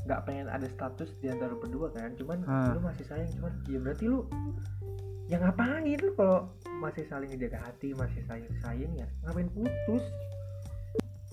nggak 0.04 0.22
pengen 0.28 0.52
ada 0.52 0.68
status 0.68 1.10
di 1.24 1.32
antara 1.32 1.56
berdua 1.56 1.90
kan? 1.96 2.12
Cuman 2.20 2.44
Hmm. 2.44 2.76
lu 2.76 2.80
masih 2.84 3.08
sayang 3.08 3.32
cuman 3.40 3.56
ya 3.72 3.80
berarti 3.80 4.06
lu 4.06 4.28
ya 5.30 5.38
ngapain 5.38 5.86
lu 5.86 6.10
kalau 6.18 6.50
masih 6.82 7.06
saling 7.06 7.30
ngejaga 7.30 7.62
hati 7.62 7.94
masih 7.94 8.22
sayang 8.26 8.50
sayang 8.66 8.94
ya? 8.98 9.06
Ngapain 9.26 9.50
putus? 9.54 10.02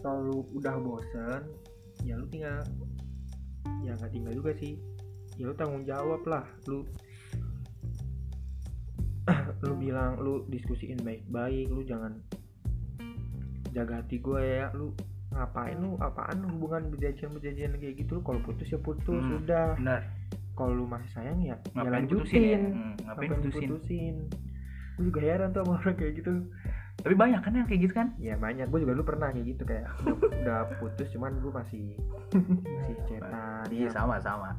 Kalau 0.04 0.20
lu 0.20 0.38
udah 0.52 0.76
bosen 0.76 1.42
ya 2.04 2.14
lu 2.20 2.28
tinggal 2.28 2.60
ya 3.80 3.96
nggak 3.96 4.12
tinggal 4.12 4.36
juga 4.36 4.52
sih. 4.60 4.76
Ya 5.40 5.48
lu 5.48 5.54
tanggung 5.56 5.88
jawab 5.88 6.20
lah. 6.28 6.44
Lu 6.68 6.84
lu 9.64 9.72
bilang 9.80 10.20
lu 10.20 10.44
diskusiin 10.52 11.00
baik-baik 11.00 11.72
lu 11.72 11.80
jangan 11.82 12.20
jaga 13.72 14.04
hati 14.04 14.20
gue 14.20 14.42
ya. 14.44 14.68
Lu 14.76 14.92
ngapain 15.32 15.80
lu 15.80 15.96
apaan 16.04 16.44
lu 16.44 16.52
hubungan 16.52 16.92
berjanjian 16.92 17.32
berjanjian 17.32 17.72
kayak 17.80 17.96
gitu? 17.96 18.20
Lu 18.20 18.22
kalau 18.22 18.44
putus 18.44 18.68
ya 18.68 18.76
putus 18.76 19.24
Hmm. 19.24 19.40
udah. 19.40 19.72
benar 19.80 20.04
kalau 20.56 20.72
lu 20.72 20.84
masih 20.88 21.10
sayang 21.12 21.38
ya 21.44 21.54
ya 21.76 21.84
ngapain 21.84 22.08
putusin 22.08 22.40
ya? 22.40 22.56
Lanjutin 22.56 22.60
Hmm, 22.72 22.94
ngapain 23.04 23.30
putusin? 23.36 23.68
putusin? 23.68 24.16
Gue 24.96 25.04
juga 25.12 25.20
heran 25.20 25.48
tuh 25.52 25.60
sama 25.62 25.72
orang 25.76 25.96
kayak 26.00 26.12
gitu. 26.16 26.32
Tapi 26.96 27.14
banyak 27.14 27.40
kan 27.44 27.52
yang 27.52 27.68
kayak 27.68 27.80
gitu 27.84 27.94
kan? 27.94 28.08
Ya 28.16 28.34
banyak. 28.40 28.66
Gue 28.72 28.80
juga 28.80 28.96
dulu 28.96 29.04
pernah 29.04 29.28
kayak 29.28 29.46
gitu 29.52 29.62
kayak 29.68 29.84
udah, 30.08 30.16
udah 30.40 30.58
putus 30.80 31.08
cuman 31.12 31.36
gue 31.44 31.52
masih 31.52 31.84
masih 32.64 32.96
cetan 33.04 33.68
iya 33.68 33.86
ya, 33.86 33.90
sama. 33.92 34.16
Sama 34.24 34.50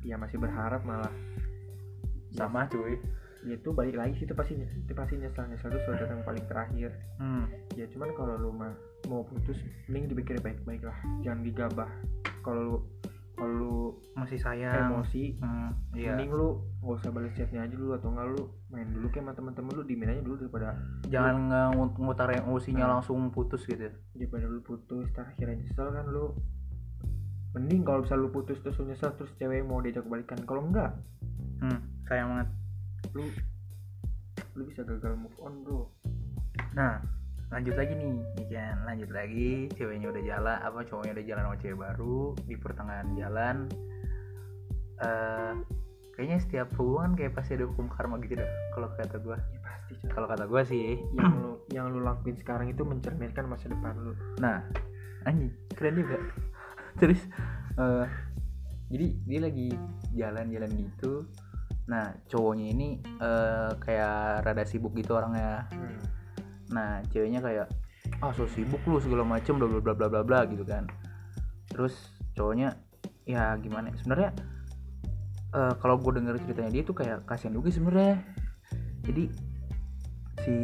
ya 0.00 0.16
masih 0.16 0.40
berharap 0.40 0.80
malah. 0.88 1.12
Sama 2.32 2.64
cuy. 2.72 2.96
Ya 3.46 3.54
itu 3.54 3.70
balik 3.70 3.94
lagi 3.94 4.18
sih 4.18 4.24
itu 4.26 4.34
pasti 4.34 4.56
itu 4.58 4.92
pasti 4.96 5.14
nyesel 5.20 5.46
nyesel 5.46 5.70
itu 5.70 5.80
suatu 5.86 6.08
yang 6.08 6.24
paling 6.26 6.44
terakhir. 6.48 6.90
Hmm. 7.20 7.46
ya 7.78 7.86
cuman 7.94 8.10
kalau 8.18 8.34
lu 8.34 8.50
mah 8.50 8.74
mau 9.06 9.22
putus 9.22 9.60
mending 9.86 10.10
dipikir 10.10 10.40
baik-baik 10.42 10.82
lah. 10.82 10.96
Jangan 11.22 11.44
digabah. 11.44 11.90
Kalau 12.42 12.60
lu 12.64 12.76
kalau 13.38 13.54
lu 13.54 13.74
masih 14.12 14.34
sayang 14.36 14.90
emosi. 14.90 15.38
hmm, 15.38 15.70
iya. 15.94 16.12
Mending 16.12 16.30
lu 16.32 16.48
gak 16.80 16.98
usah 16.98 17.10
balas 17.10 17.30
chatnya 17.32 17.62
aja 17.62 17.70
dulu 17.70 17.94
atau 17.94 18.10
enggak 18.10 18.26
lu 18.28 18.42
main 18.68 18.88
dulu 18.88 19.06
kayak 19.08 19.22
sama 19.22 19.32
temen-temen 19.32 19.72
lu 19.72 19.82
dimin 19.84 20.10
aja 20.10 20.20
dulu 20.20 20.36
daripada 20.36 20.68
jangan 21.06 21.36
nge- 21.72 21.96
ngutar 21.96 22.28
emosinya 22.32 22.82
Nah. 22.82 22.92
langsung 22.94 23.30
putus 23.30 23.62
gitu 23.62 23.86
daripada 24.12 24.44
lu 24.44 24.58
putus 24.60 25.06
ntar 25.12 25.30
akhirnya 25.30 25.54
nyesel 25.56 25.88
kan 25.88 26.06
lu. 26.06 26.34
Mending 27.48 27.80
kalau 27.80 28.02
bisa 28.02 28.12
lu 28.12 28.28
putus 28.28 28.58
terus 28.58 28.76
lu 28.76 28.86
nyesel 28.86 29.14
terus 29.14 29.30
cewek 29.34 29.62
mau 29.62 29.78
diajak 29.78 30.04
balikan 30.04 30.36
kalau 30.42 30.62
enggak 30.62 30.92
hmm, 31.58 31.78
sayang 32.04 32.28
banget. 32.28 32.48
lu 33.14 33.24
lu 34.52 34.62
bisa 34.64 34.82
gagal 34.82 35.14
move 35.14 35.38
on 35.38 35.62
bro. 35.62 35.86
Nah 36.74 36.98
lanjut 37.48 37.74
lagi 37.80 37.92
nih 37.96 38.14
ya 38.36 38.46
kan 38.52 38.76
lanjut 38.84 39.10
lagi 39.10 39.72
ceweknya 39.72 40.08
udah 40.12 40.22
jalan 40.24 40.58
apa 40.60 40.78
cowoknya 40.84 41.12
udah 41.16 41.24
jalan 41.24 41.42
sama 41.48 41.56
cewek 41.60 41.78
baru 41.80 42.20
di 42.44 42.54
pertengahan 42.60 43.08
jalan 43.16 43.56
eh 44.98 45.54
kayaknya 46.18 46.38
setiap 46.42 46.68
hubungan 46.74 47.14
kayak 47.14 47.32
pasti 47.38 47.54
ada 47.54 47.70
hukum 47.70 47.86
karma 47.86 48.18
gitu 48.20 48.36
dah 48.36 48.50
kalau 48.74 48.90
kata 48.98 49.16
gua 49.22 49.38
ya 49.38 49.60
pasti 49.62 49.92
kalau 50.10 50.26
kata 50.26 50.44
gua 50.50 50.66
sih 50.66 50.98
yang 51.14 51.32
lu 51.38 51.52
yang 51.70 51.86
lu 51.94 52.02
lakuin 52.02 52.34
sekarang 52.34 52.68
itu 52.68 52.82
mencerminkan 52.82 53.46
masa 53.46 53.70
depan 53.70 53.94
lu 53.96 54.12
Nah, 54.42 54.66
anjing, 55.22 55.52
keren 55.78 55.94
juga. 55.94 56.18
Terus 57.00 57.20
eh, 57.78 58.06
jadi 58.90 59.06
dia 59.28 59.40
lagi 59.44 59.68
jalan-jalan 60.16 60.70
gitu. 60.74 61.28
Nah, 61.86 62.12
cowoknya 62.26 62.66
ini 62.72 62.88
eh, 63.04 63.70
kayak 63.78 64.42
rada 64.42 64.64
sibuk 64.66 64.96
gitu 64.98 65.14
orangnya. 65.14 65.70
hmm. 65.70 66.17
Nah, 66.72 67.02
ceweknya 67.12 67.40
kayak 67.40 67.66
ah 68.24 68.32
so 68.34 68.48
sibuk 68.50 68.80
lu 68.88 68.98
segala 68.98 69.22
macem 69.22 69.60
bla 69.60 69.68
bla 69.68 69.80
bla 69.80 69.94
bla 69.94 70.08
bla 70.08 70.22
bla 70.24 70.40
gitu 70.48 70.64
kan. 70.64 70.88
Terus 71.70 71.94
cowoknya 72.34 72.74
ya 73.28 73.54
gimana? 73.60 73.92
ya, 73.92 73.96
Sebenarnya 74.00 74.30
eh, 75.54 75.74
kalau 75.78 76.00
gue 76.00 76.12
denger 76.16 76.40
ceritanya 76.44 76.70
dia 76.72 76.82
tuh 76.84 76.96
kayak 76.96 77.28
kasihan 77.28 77.54
juga 77.54 77.68
sebenarnya. 77.72 78.16
Jadi 79.04 79.24
si 80.44 80.56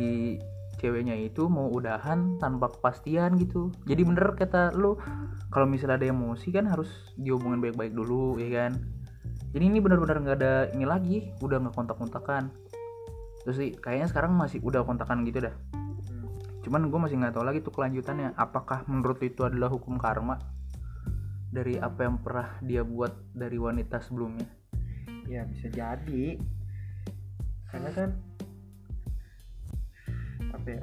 ceweknya 0.81 1.17
itu 1.17 1.49
mau 1.49 1.73
udahan 1.73 2.37
tanpa 2.37 2.69
kepastian 2.73 3.41
gitu. 3.41 3.73
Jadi 3.89 4.03
bener 4.05 4.37
kata 4.37 4.77
lu 4.77 5.01
kalau 5.49 5.65
misalnya 5.65 6.03
ada 6.03 6.09
emosi 6.11 6.51
kan 6.51 6.67
harus 6.67 6.91
dihubungin 7.17 7.63
baik-baik 7.63 7.95
dulu 7.95 8.37
ya 8.37 8.69
kan. 8.69 8.73
Jadi 9.55 9.65
ini 9.71 9.79
benar-benar 9.79 10.19
nggak 10.19 10.37
ada 10.43 10.55
ini 10.75 10.83
lagi, 10.83 11.17
udah 11.39 11.63
nggak 11.63 11.75
kontak-kontakan. 11.79 12.51
Terus 13.47 13.57
sih 13.57 13.71
kayaknya 13.79 14.11
sekarang 14.11 14.35
masih 14.35 14.59
udah 14.67 14.83
kontakan 14.83 15.23
gitu 15.23 15.47
dah. 15.47 15.55
Cuman 16.65 16.89
gue 16.89 16.97
masih 16.99 17.17
nggak 17.17 17.37
tahu 17.37 17.45
lagi 17.45 17.61
tuh 17.61 17.71
kelanjutannya. 17.71 18.33
Apakah 18.35 18.89
menurut 18.89 19.21
itu 19.21 19.45
adalah 19.45 19.69
hukum 19.69 20.01
karma 20.01 20.41
dari 21.49 21.77
apa 21.77 22.03
yang 22.03 22.19
pernah 22.19 22.59
dia 22.59 22.83
buat 22.83 23.13
dari 23.31 23.55
wanita 23.57 24.01
sebelumnya? 24.01 24.49
ya 25.25 25.41
bisa 25.49 25.73
jadi 25.73 26.37
karena 27.65 27.89
kan 27.97 28.09
apa 30.53 30.69
ya 30.69 30.83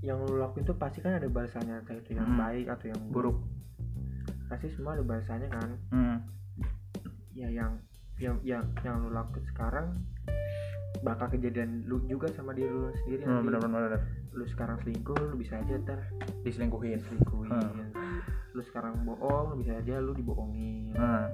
yang 0.00 0.18
lu 0.24 0.40
lakuin 0.40 0.64
tuh 0.64 0.74
pasti 0.74 0.98
kan 0.98 1.20
ada 1.20 1.28
balasannya 1.28 1.76
entah 1.76 1.92
itu 1.92 2.16
yang 2.16 2.24
Hmm. 2.26 2.40
baik 2.40 2.66
atau 2.66 2.86
yang 2.88 3.02
Buruk. 3.12 3.36
pasti 4.48 4.72
semua 4.72 4.96
ada 4.96 5.04
balasannya 5.04 5.48
kan 5.48 5.68
Hmm. 5.92 6.16
ya 7.32 7.52
yang 7.52 7.76
yang 8.16 8.40
yang 8.40 8.64
yang 8.80 8.96
lu 8.98 9.12
lakuin 9.12 9.44
sekarang 9.46 9.92
bakal 11.02 11.26
kejadian 11.28 11.82
lu 11.84 11.98
juga 12.04 12.30
sama 12.30 12.50
diri 12.50 12.66
lu 12.66 12.88
sendiri 12.96 13.22
Hmm, 13.22 13.42
nanti. 13.42 13.46
benar-benar 13.48 14.00
lu 14.30 14.44
sekarang 14.46 14.78
selingkuh 14.78 15.18
lu 15.18 15.34
bisa 15.34 15.54
aja 15.56 15.74
ntar 15.76 15.98
diselingkuhin. 16.40 16.96
diselingkuhin 16.96 17.50
Hmm. 17.50 17.90
lu 18.50 18.62
sekarang 18.62 18.94
bohong 19.02 19.50
lu 19.50 19.56
bisa 19.58 19.74
aja 19.74 19.98
lu 19.98 20.12
dibohongin 20.12 20.94
Nah, 20.94 21.26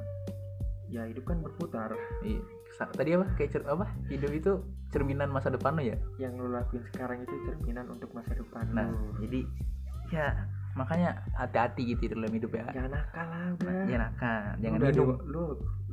ya 0.86 1.04
hidup 1.04 1.24
kan 1.24 1.38
berputar 1.38 1.92
iya. 2.22 2.40
Tadi 2.78 3.10
apa? 3.12 3.26
Kayak 3.34 3.50
cer 3.50 3.62
apa? 3.66 3.90
Hidup 4.06 4.30
itu 4.30 4.52
cerminan 4.88 5.28
masa 5.28 5.48
depan 5.48 5.74
lo 5.74 5.82
ya. 5.82 5.98
yang 6.16 6.32
lu 6.34 6.48
lakuin 6.48 6.80
sekarang 6.88 7.20
itu 7.20 7.34
cerminan 7.44 7.86
untuk 7.88 8.08
masa 8.10 8.32
depan 8.32 8.64
Nah, 8.70 8.86
lu 8.86 9.12
jadi 9.20 9.40
ya 10.08 10.26
makanya 10.72 11.10
hati-hati 11.34 11.84
gitu 11.90 12.08
dalam 12.10 12.30
hidup 12.30 12.48
ya 12.50 12.64
jangan 12.70 12.92
nakal 12.94 13.26
lah 13.26 13.44
udah 13.52 13.68
Nah, 13.68 13.84
ya 13.84 13.96
nakal 13.98 14.40
jangan 14.58 14.78
udah 14.78 14.92
dewa- 14.94 15.20
lu 15.26 15.44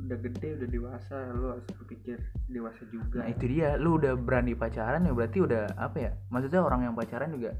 udah 0.06 0.18
gede 0.22 0.48
udah 0.56 0.68
dewasa 0.70 1.16
lu 1.34 1.46
harus 1.52 1.66
berpikir 1.74 2.18
dewasa 2.46 2.82
juga. 2.88 3.20
Nah 3.20 3.28
itu 3.28 3.44
dia. 3.50 3.74
Lu 3.76 3.98
udah 3.98 4.14
berani 4.14 4.54
pacaran 4.54 5.02
ya 5.02 5.12
berarti 5.12 5.38
udah 5.42 5.74
apa 5.74 5.96
ya 5.98 6.10
maksudnya 6.30 6.62
orang 6.62 6.86
yang 6.86 6.94
pacaran 6.94 7.30
juga 7.30 7.52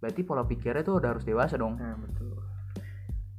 berarti 0.00 0.20
pola 0.24 0.44
pikirnya 0.44 0.80
tuh 0.80 0.96
udah 0.96 1.12
harus 1.16 1.24
dewasa 1.24 1.56
dong. 1.56 1.76
Nah 1.76 1.96
betul. 2.00 2.36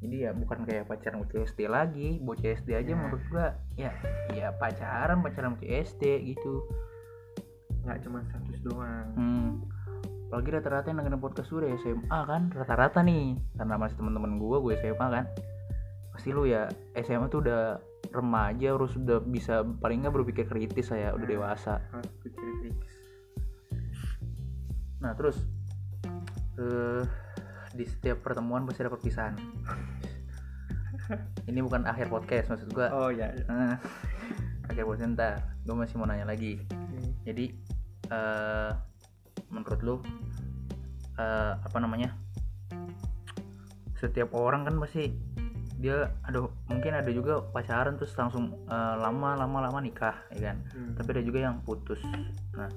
Jadi 0.02 0.16
ya 0.26 0.34
bukan 0.34 0.66
kayak 0.66 0.90
pacaran 0.90 1.22
bocah 1.22 1.46
SD 1.46 1.60
lagi 1.70 2.18
bocah 2.18 2.50
SD 2.58 2.70
aja 2.74 2.90
Ya. 2.90 2.98
menurut 2.98 3.22
gua 3.30 3.48
ya 3.78 3.94
ya 4.34 4.50
pacaran 4.58 5.22
pacaran 5.22 5.54
bocah 5.54 5.70
SD 5.86 6.04
gitu. 6.34 6.66
Nggak 7.86 7.98
cuma 8.06 8.22
status 8.26 8.60
doang. 8.62 9.08
Hmm. 9.14 9.52
apalagi 10.32 10.48
rata-rata 10.56 10.88
yang 10.88 11.04
dengerin 11.04 11.20
podcast 11.20 11.52
gue 11.52 11.68
SMA 11.84 12.08
kan 12.24 12.48
rata-rata 12.56 13.04
nih. 13.04 13.36
Karena 13.52 13.76
masih 13.76 14.00
teman-teman 14.00 14.40
gua 14.40 14.64
gue 14.64 14.80
SMA 14.80 15.08
kan. 15.12 15.26
Pasti 16.16 16.32
lu 16.32 16.48
ya 16.48 16.72
SMA 16.96 17.28
tuh 17.28 17.44
udah 17.44 17.76
remaja 18.12 18.76
harus 18.76 18.92
udah 18.94 19.24
bisa 19.24 19.64
paling 19.80 20.04
nggak 20.04 20.14
berpikir 20.14 20.46
kritis 20.46 20.92
saya 20.92 21.12
udah 21.12 21.24
Nah. 21.24 21.32
dewasa. 21.32 21.74
Harus 21.90 22.12
pikir 22.20 22.44
kritis. 22.62 22.94
Nah 25.00 25.12
terus 25.16 25.38
eh 26.56 27.04
di 27.72 27.88
setiap 27.88 28.20
pertemuan 28.20 28.68
pasti 28.68 28.84
ada 28.84 28.92
perpisahan. 28.92 29.36
Ini 31.50 31.60
bukan 31.64 31.88
akhir 31.88 32.08
podcast 32.08 32.52
maksud 32.52 32.70
gua. 32.72 32.88
Oh 32.92 33.10
ya 33.12 33.32
Eh, 33.32 33.76
akhir 34.68 34.84
podcast 34.84 35.12
ntar. 35.12 35.36
Gue 35.64 35.76
masih 35.76 35.96
mau 35.96 36.06
nanya 36.06 36.28
lagi. 36.28 36.60
Jadi 37.24 37.56
eh 38.12 38.72
menurut 39.48 39.80
lu 39.82 39.96
eh, 41.16 41.54
apa 41.56 41.78
namanya? 41.80 42.12
Setiap 43.96 44.34
orang 44.34 44.66
kan 44.68 44.76
pasti 44.82 45.14
dia 45.82 46.14
aduh 46.30 46.54
mungkin 46.70 46.94
ada 46.94 47.10
juga 47.10 47.42
pacaran 47.42 47.98
terus 47.98 48.14
langsung 48.14 48.54
eh, 48.70 48.96
lama 49.02 49.34
lama 49.34 49.58
lama 49.66 49.80
nikah 49.82 50.14
ya 50.30 50.54
kan? 50.54 50.58
Hmm. 50.78 50.94
tapi 50.94 51.18
ada 51.18 51.24
juga 51.26 51.40
yang 51.50 51.58
putus. 51.66 51.98
Nah 52.54 52.70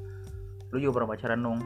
lu 0.73 0.81
juga 0.81 0.99
pernah 0.99 1.11
pacaran 1.13 1.41
dong? 1.45 1.61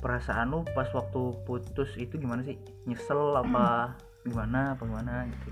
Perasaan 0.00 0.46
lu 0.48 0.64
pas 0.72 0.88
waktu 0.94 1.20
putus 1.44 1.92
itu 1.98 2.16
gimana 2.16 2.40
sih? 2.40 2.56
Nyesel 2.88 3.36
apa 3.36 3.98
gimana 4.24 4.78
apa 4.78 4.82
gimana 4.86 5.26
gitu? 5.28 5.48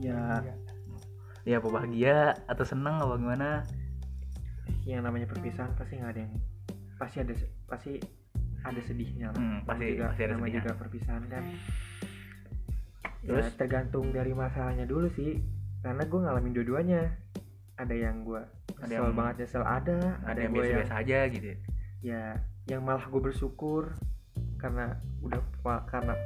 Ya. 0.00 0.40
Ya 1.46 1.60
apa 1.60 1.68
bahagia 1.68 2.38
atau 2.48 2.64
seneng 2.64 2.96
apa 3.02 3.18
gimana? 3.18 3.48
Yang 4.86 5.02
namanya 5.02 5.26
perpisahan 5.28 5.74
pasti 5.74 5.98
nggak 5.98 6.12
ada 6.14 6.20
yang 6.22 6.34
pasti 6.96 7.16
ada 7.20 7.34
pasti 7.68 7.92
ada 8.64 8.80
sedihnya 8.82 9.30
lah. 9.34 9.38
Hmm, 9.38 9.58
pasti- 9.68 9.94
juga, 9.94 10.10
pasti 10.10 10.22
ada 10.24 10.32
namanya 10.38 10.58
sedihnya. 10.58 10.64
juga 10.72 10.80
perpisahan 10.80 11.22
kan 11.28 11.44
Terus? 13.26 13.44
ya 13.44 13.50
tergantung 13.54 14.06
dari 14.10 14.32
masalahnya 14.32 14.86
dulu 14.86 15.10
sih. 15.12 15.42
Karena 15.82 16.02
gue 16.02 16.18
ngalamin 16.18 16.52
dua-duanya. 16.54 17.02
Ada 17.76 17.92
yang 17.92 18.24
gue 18.24 18.40
Ada 18.76 18.88
kesel 18.88 19.04
yang- 19.04 19.16
banget 19.16 19.34
nyesel 19.38 19.64
ada 19.64 19.96
ada 20.24 20.38
yang 20.40 20.52
gua 20.52 20.64
biasa-biasa 20.64 20.94
aja 20.96 21.18
gitu 21.28 21.46
ya? 21.46 21.56
ya 22.00 22.24
yang 22.66 22.80
malah 22.80 23.04
gue 23.04 23.20
bersyukur 23.20 23.92
karena 24.56 24.96
udah 25.20 25.40
karena 25.84 26.16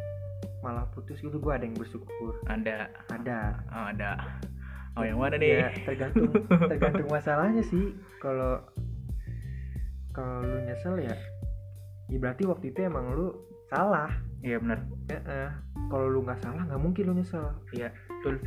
malah 0.61 0.87
putus 0.91 1.19
gitu 1.19 1.37
gue 1.37 1.51
ada 1.51 1.65
yang 1.67 1.75
bersyukur. 1.75 2.39
Ada. 2.47 2.87
Ada. 3.11 3.39
Oh, 3.71 3.87
ada. 3.91 4.11
Oh 4.95 5.03
yang 5.03 5.19
mana 5.19 5.39
nih? 5.39 5.59
ya 5.59 5.71
tergantung 5.83 6.31
tergantung 6.71 7.09
masalahnya 7.09 7.63
sih. 7.63 7.95
Kalau 8.19 8.63
kalau 10.11 10.43
lu 10.43 10.59
nyesel 10.67 10.99
ya 10.99 11.15
ya 12.11 12.19
berarti 12.19 12.43
waktu 12.47 12.75
itu 12.75 12.83
emang 12.83 13.15
lu 13.15 13.31
salah 13.71 14.11
iya 14.41 14.57
benar. 14.61 14.85
Ya 15.09 15.21
eh. 15.25 15.51
kalau 15.91 16.07
lu 16.07 16.21
nggak 16.23 16.41
salah 16.41 16.63
nggak 16.67 16.83
mungkin 16.83 17.03
lu 17.11 17.15
nyesel. 17.19 17.45
Iya. 17.73 17.93
Betul. 18.21 18.41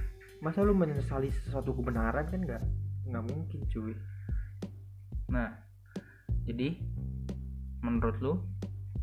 Masa 0.44 0.66
lu 0.66 0.76
menyesali 0.76 1.32
sesuatu 1.32 1.72
kebenaran 1.76 2.28
kan 2.28 2.42
nggak 2.42 2.64
nggak 3.10 3.24
mungkin 3.30 3.60
cuy. 3.70 3.96
Nah 5.32 5.50
jadi 6.44 6.76
menurut 7.84 8.18
lu 8.20 8.34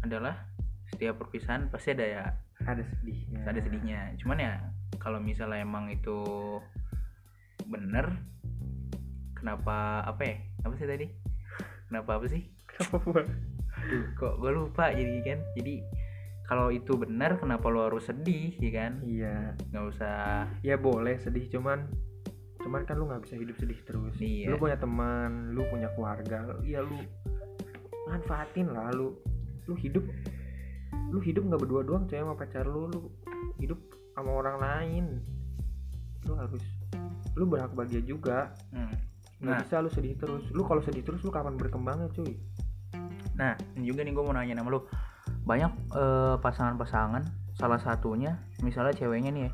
adalah 0.01 0.37
setiap 0.89 1.21
perpisahan 1.21 1.69
pasti 1.69 1.93
ada 1.95 2.07
ya 2.07 2.25
ada 2.69 2.83
sedihnya. 2.85 3.41
Ada 3.47 3.61
sedihnya. 3.65 4.01
Cuman 4.21 4.39
ya 4.41 4.53
kalau 5.01 5.21
misalnya 5.23 5.65
emang 5.65 5.89
itu 5.89 6.19
bener 7.69 8.21
kenapa 9.37 10.05
apa 10.05 10.23
ya? 10.25 10.37
Apa 10.67 10.75
sih 10.77 10.89
tadi? 10.89 11.07
Kenapa 11.89 12.21
apa 12.21 12.27
sih? 12.29 12.43
Kenapa? 12.69 13.25
Kok 14.21 14.35
gue 14.45 14.51
lupa 14.53 14.93
jadi 14.93 15.19
kan? 15.25 15.41
Jadi 15.57 15.81
kalau 16.51 16.69
itu 16.69 16.99
benar 16.99 17.39
kenapa 17.39 17.71
lo 17.71 17.87
harus 17.87 18.05
sedih 18.05 18.59
ya 18.59 18.71
kan 18.75 18.93
iya 19.01 19.55
nggak 19.71 19.85
usah 19.89 20.51
ya 20.61 20.75
boleh 20.75 21.15
sedih 21.17 21.47
cuman 21.49 21.87
cuman 22.59 22.83
kan 22.83 22.99
lu 22.99 23.07
nggak 23.07 23.23
bisa 23.23 23.35
hidup 23.35 23.55
sedih 23.57 23.79
terus 23.81 24.19
Iya. 24.19 24.51
lu 24.51 24.59
punya 24.59 24.75
teman 24.77 25.55
lu 25.55 25.63
punya 25.65 25.87
keluarga 25.95 26.59
ya 26.61 26.83
lu 26.83 26.99
manfaatin 28.07 28.69
lah 28.69 28.91
lu 28.91 29.15
lu 29.65 29.75
hidup 29.77 30.03
lu 31.09 31.19
hidup 31.21 31.43
nggak 31.45 31.61
berdua 31.61 31.83
doang 31.83 32.05
coy 32.05 32.19
sama 32.19 32.35
pacar 32.35 32.67
lu 32.67 32.87
lu 32.87 33.01
hidup 33.57 33.79
sama 34.13 34.31
orang 34.35 34.57
lain 34.59 35.05
lu 36.27 36.35
harus 36.35 36.63
lu 37.33 37.47
berhak 37.47 37.73
bahagia 37.73 38.03
juga 38.03 38.51
Hmm. 38.71 38.91
nggak 39.41 39.55
Nah. 39.55 39.63
bisa 39.63 39.79
lu 39.79 39.89
sedih 39.89 40.15
terus 40.17 40.45
lu 40.51 40.63
kalau 40.63 40.83
sedih 40.83 41.01
terus 41.01 41.23
lu 41.23 41.31
kapan 41.31 41.55
berkembangnya 41.55 42.11
cuy 42.11 42.35
Nah, 43.31 43.57
juga 43.75 44.05
nih 44.05 44.13
gue 44.13 44.21
mau 44.21 44.37
nanya 44.37 44.53
sama 44.55 44.69
lu. 44.69 44.85
Banyak 45.43 45.73
eh, 45.93 46.37
pasangan-pasangan, 46.39 47.23
salah 47.53 47.79
satunya 47.79 48.33
misalnya 48.61 48.93
ceweknya 48.93 49.31
nih 49.31 49.45
ya. 49.45 49.53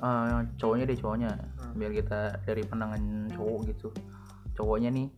eh, 0.00 0.40
cowoknya 0.56 0.84
deh 0.86 0.96
cowoknya. 0.96 1.30
Hmm. 1.30 1.72
Biar 1.74 1.92
kita 1.92 2.20
dari 2.42 2.62
pandangan 2.62 3.02
cowok 3.30 3.58
gitu. 3.68 3.88
Cowoknya 4.54 4.88
nih 4.88 5.08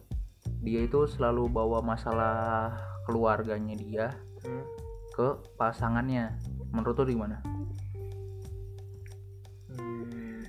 dia 0.59 0.81
itu 0.83 1.07
selalu 1.07 1.47
bawa 1.49 1.79
masalah 1.81 2.75
keluarganya 3.05 3.75
dia 3.75 4.07
Hmm. 4.43 4.65
ke 5.13 5.29
pasangannya. 5.55 6.35
Menurut 6.73 6.99
lu 6.99 7.15
gimana? 7.15 7.37
Hmm, 9.71 10.41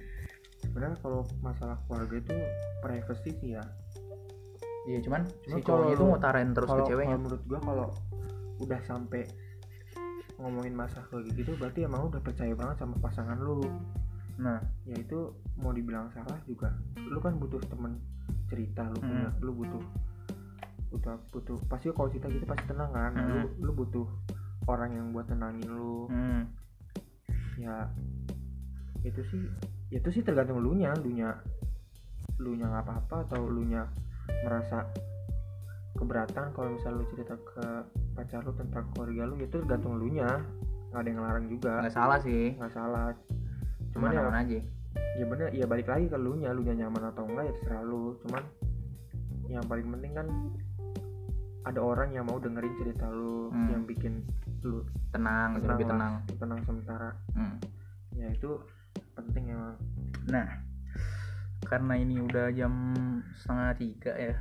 sebenarnya 0.61 0.97
kalau 0.99 1.21
masalah 1.39 1.77
keluarga 1.85 2.15
itu 2.17 2.33
privacy 2.79 3.31
sih 3.33 3.49
ya 3.53 3.63
Iya, 4.83 4.99
cuman 4.99 5.23
Cuma 5.47 5.55
si 5.55 5.61
cowoknya 5.61 5.93
itu 5.93 6.03
lu- 6.03 6.11
ngutarain 6.11 6.49
terus 6.51 6.67
kalau 6.67 6.83
ke 6.83 6.89
ceweknya. 6.89 7.07
kalau 7.09 7.21
menurut 7.21 7.41
gua 7.45 7.59
kalau 7.61 7.87
udah 8.63 8.79
sampai 8.87 9.27
ngomongin 10.39 10.73
masalah 10.73 11.05
kayak 11.13 11.29
gitu 11.37 11.53
berarti 11.55 11.85
emang 11.85 12.09
udah 12.09 12.19
percaya 12.19 12.51
banget 12.57 12.75
sama 12.81 12.95
pasangan 12.99 13.37
lu. 13.37 13.61
Nah, 14.41 14.57
ya 14.89 14.97
itu 14.97 15.29
mau 15.61 15.69
dibilang 15.69 16.09
salah 16.11 16.39
juga. 16.49 16.73
Lu 16.97 17.21
kan 17.21 17.37
butuh 17.37 17.61
temen 17.69 18.01
cerita 18.49 18.85
lu 18.89 18.99
punya 18.99 19.29
Hmm. 19.29 19.41
lu 19.45 19.51
butuh 19.53 19.83
butuh 20.93 21.17
butuh 21.33 21.57
pasti 21.69 21.89
kalau 21.93 22.09
cerita 22.09 22.29
gitu 22.33 22.45
pasti 22.45 22.65
tenang 22.69 22.91
kan. 22.91 23.11
Nah, 23.13 23.25
lu 23.29 23.39
Hmm. 23.45 23.53
lu 23.61 23.71
butuh 23.77 24.07
orang 24.65 24.95
yang 24.97 25.07
buat 25.13 25.29
tenangin 25.29 25.69
lu. 25.69 26.09
Hmm, 26.09 26.49
ya 27.59 27.87
itu 29.03 29.21
sih 29.29 29.43
itu 29.93 30.07
sih 30.09 30.23
tergantung 30.25 30.63
lu 30.63 30.73
nya 30.73 30.95
lu 30.97 31.11
nya 31.13 31.37
lu 32.39 32.55
nya 32.57 32.65
nggak 32.71 32.85
apa-apa 32.87 33.15
atau 33.29 33.45
lu 33.45 33.67
nya 33.67 33.85
merasa 34.47 34.87
keberatan 35.93 36.49
kalau 36.55 36.73
misal 36.73 36.97
lu 36.97 37.05
cerita 37.13 37.35
ke 37.37 37.65
pacar 38.13 38.41
lu 38.41 38.53
tentang 38.53 38.85
keluarga 38.91 39.21
lu 39.25 39.35
itu 39.37 39.57
tergantung 39.57 39.97
lu 39.97 40.07
nya 40.07 40.41
nggak 40.89 40.99
ada 40.99 41.07
yang 41.07 41.17
ngelarang 41.17 41.45
juga 41.47 41.73
nggak 41.81 41.91
salah 41.91 42.19
sih. 42.19 42.53
nggak 42.53 42.71
salah 42.71 43.09
Cuman 43.89 44.09
ya 44.09 44.21
aman 44.21 44.37
aja. 44.39 44.59
ya 45.13 45.25
bener 45.25 45.47
ya 45.49 45.65
balik 45.65 45.85
lagi 45.85 46.05
ke 46.05 46.15
lu 46.15 46.33
nya 46.35 46.49
lu 46.49 46.61
nya 46.61 46.73
nyaman 46.75 47.09
atau 47.09 47.25
enggak 47.25 47.45
ya 47.45 47.53
terserah 47.55 47.83
lu 47.83 48.13
cuman 48.19 48.43
yang 49.47 49.65
paling 49.65 49.85
penting 49.87 50.11
kan 50.13 50.27
ada 51.63 51.79
orang 51.79 52.09
yang 52.11 52.25
mau 52.25 52.37
dengerin 52.37 52.73
cerita 52.75 53.07
lu 53.07 53.49
Hmm. 53.49 53.69
yang 53.69 53.83
bikin 53.83 54.21
lu 54.61 54.81
Tenang, 55.09 55.55
tenang 55.55 55.69
lebih 55.69 55.85
tenang. 55.87 56.13
tenang 56.35 56.59
sementara 56.63 57.09
Hmm. 57.31 57.57
ya 58.11 58.29
itu 58.29 58.49
penting 59.13 59.49
emang 59.49 59.77
Nah, 60.25 60.47
karena 61.63 61.93
ini 61.97 62.19
udah 62.21 62.51
jam 62.51 62.71
setengah 63.35 63.69
tiga 63.75 64.11
ya. 64.13 64.33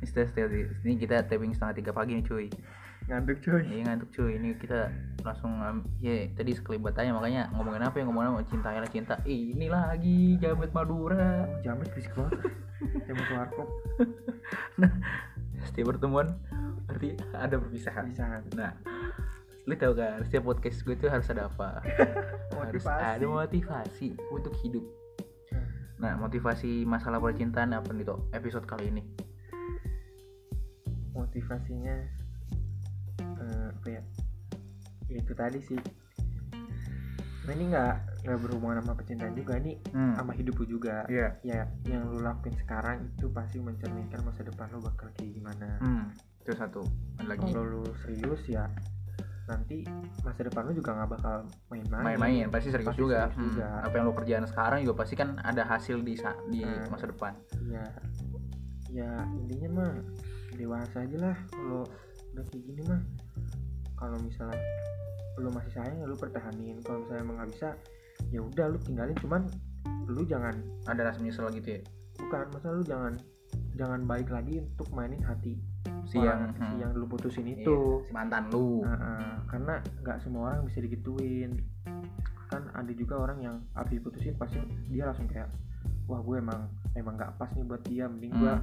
setel- 0.06 0.70
ini 0.84 0.94
kita 0.96 1.24
taping 1.26 1.52
setengah 1.52 1.74
tiga 1.78 1.90
pagi 1.94 2.18
nih 2.18 2.26
cuy. 2.26 2.46
ngantuk 3.06 3.38
cuy 3.38 3.62
Ini 3.62 3.82
ngantuk 3.86 4.10
cuy. 4.10 4.34
Ini 4.34 4.58
kita 4.58 4.90
langsung 5.22 5.62
ya 6.02 6.26
tadi 6.34 6.50
sekelibat 6.54 6.98
aja 6.98 7.14
makanya 7.14 7.50
ngomongin 7.54 7.82
apa 7.86 8.02
ya 8.02 8.04
ngomongin 8.06 8.34
apa 8.34 8.42
cinta 8.50 8.68
ya 8.74 8.82
cinta. 8.90 9.14
Ih, 9.22 9.54
ini 9.54 9.70
lagi 9.70 10.38
Jamet 10.42 10.74
Madura. 10.74 11.46
jamet 11.62 11.86
berisik 11.94 12.10
banget 12.18 12.50
jamet 13.06 13.26
warkop 13.30 13.68
Setiap 15.66 15.86
pertemuan 15.94 16.34
berarti 16.86 17.14
ada 17.34 17.54
perpisahan. 17.58 18.04
bisa 18.10 18.26
Nah, 18.54 18.72
lu 19.66 19.74
tau 19.74 19.94
kan 19.94 20.22
setiap 20.22 20.46
podcast 20.46 20.78
gue 20.82 20.94
tuh 20.94 21.10
harus 21.10 21.26
ada 21.30 21.50
apa? 21.50 21.82
harus 22.58 22.82
Motivasi. 22.82 23.02
ada 23.02 23.26
motivasi 23.26 24.08
untuk 24.30 24.54
hidup. 24.62 24.82
Nah, 25.96 26.12
motivasi 26.20 26.84
masalah 26.84 27.20
percintaan 27.20 27.72
apa 27.72 27.88
nih 27.92 28.04
Tok, 28.04 28.32
episode 28.36 28.68
kali 28.68 28.92
ini? 28.92 29.02
motivasinya 31.16 31.96
eh, 33.20 33.66
apa 33.72 33.86
ya? 33.88 34.02
Ya 35.08 35.16
itu 35.20 35.32
tadi 35.32 35.58
sih. 35.64 35.80
Nah 37.46 37.52
ini 37.54 37.70
nggak 37.70 38.26
nggak 38.26 38.38
berhubungan 38.42 38.82
sama 38.82 38.98
percintaan 38.98 39.38
juga 39.38 39.54
ini 39.62 39.78
hmm. 39.94 40.14
sama 40.18 40.32
hidup 40.36 40.54
lu 40.60 40.66
juga. 40.78 41.06
Iya. 41.08 41.40
Ya 41.46 41.64
yang 41.88 42.12
lu 42.12 42.20
lakuin 42.20 42.54
sekarang 42.58 43.10
itu 43.16 43.30
pasti 43.32 43.62
mencerminkan 43.62 44.20
masa 44.26 44.44
depan 44.44 44.68
lu 44.74 44.82
bakal 44.84 45.08
kayak 45.16 45.32
gimana. 45.32 45.80
Hmm. 45.80 46.06
itu 46.46 46.54
satu. 46.54 46.82
Lagi? 47.26 47.42
Kalau 47.50 47.66
lu 47.66 47.82
serius 48.06 48.42
ya 48.46 48.70
nanti 49.46 49.86
masa 50.20 50.42
depan 50.42 50.66
lu 50.66 50.74
juga 50.74 50.90
nggak 50.92 51.10
bakal 51.12 51.36
main-main 51.68 52.04
main-main 52.04 52.46
pasti 52.48 52.68
serius 52.68 52.90
Pasti 52.90 52.98
juga. 52.98 53.30
serius 53.30 53.36
Hmm. 53.36 53.46
juga. 53.52 53.68
apa 53.80 53.94
yang 53.94 54.04
lo 54.04 54.14
kerjaan 54.14 54.44
sekarang 54.44 54.78
juga 54.82 54.94
pasti 54.96 55.14
kan 55.14 55.28
ada 55.40 55.62
hasil 55.62 55.96
di 56.00 56.14
di 56.48 56.60
Hmm. 56.60 56.86
masa 56.88 57.06
depan 57.06 57.32
ya 57.64 57.84
ya 58.88 59.10
intinya 59.36 59.68
mah 59.72 59.92
dewasa 60.52 60.96
aja 61.00 61.16
lah 61.20 61.36
kalau 61.48 61.86
udah 62.32 62.44
kayak 62.44 62.62
gini 62.64 62.82
mah 62.84 63.00
kalau 63.94 64.18
misalnya 64.18 64.58
lu 65.36 65.48
masih 65.48 65.72
sayang 65.72 65.96
ya 65.96 66.06
lu 66.06 66.16
pertahanin 66.16 66.76
kalau 66.80 67.04
misalnya 67.04 67.22
emang 67.22 67.36
nggak 67.38 67.50
bisa 67.52 67.68
ya 68.28 68.40
udah 68.40 68.66
lu 68.66 68.78
tinggalin 68.80 69.16
cuman 69.16 69.42
lu 70.06 70.22
jangan 70.24 70.54
ada 70.86 71.06
rasa 71.06 71.20
menyesal 71.20 71.46
gitu 71.50 71.76
ya 71.76 71.80
bukan 72.16 72.46
masa 72.50 72.66
lu 72.72 72.82
jangan 72.82 73.12
jangan 73.74 74.00
balik 74.02 74.26
lagi 74.26 74.58
untuk 74.58 74.88
mainin 74.90 75.20
hati 75.20 75.60
si 76.06 76.22
yang 76.22 76.54
si 76.54 76.62
hmm, 76.62 76.78
yang 76.78 76.90
lu 76.94 77.06
putusin 77.10 77.46
iya, 77.50 77.66
itu. 77.66 78.02
si 78.06 78.10
mantan 78.14 78.46
lu. 78.54 78.86
Nah, 78.86 78.94
ah, 78.94 79.34
karena 79.50 79.74
nggak 80.02 80.18
semua 80.22 80.54
orang 80.54 80.66
bisa 80.70 80.78
digituin. 80.78 81.58
Kan 82.46 82.70
ada 82.70 82.92
juga 82.94 83.18
orang 83.18 83.38
yang 83.42 83.56
habis 83.74 83.98
diputusin 83.98 84.38
pasti 84.38 84.62
dia 84.86 85.10
langsung 85.10 85.26
kayak 85.26 85.50
wah 86.06 86.22
gue 86.22 86.38
emang 86.38 86.70
emang 86.94 87.18
nggak 87.18 87.34
pas 87.34 87.50
nih 87.50 87.66
buat 87.66 87.82
dia 87.82 88.06
mending 88.06 88.32
gue 88.38 88.54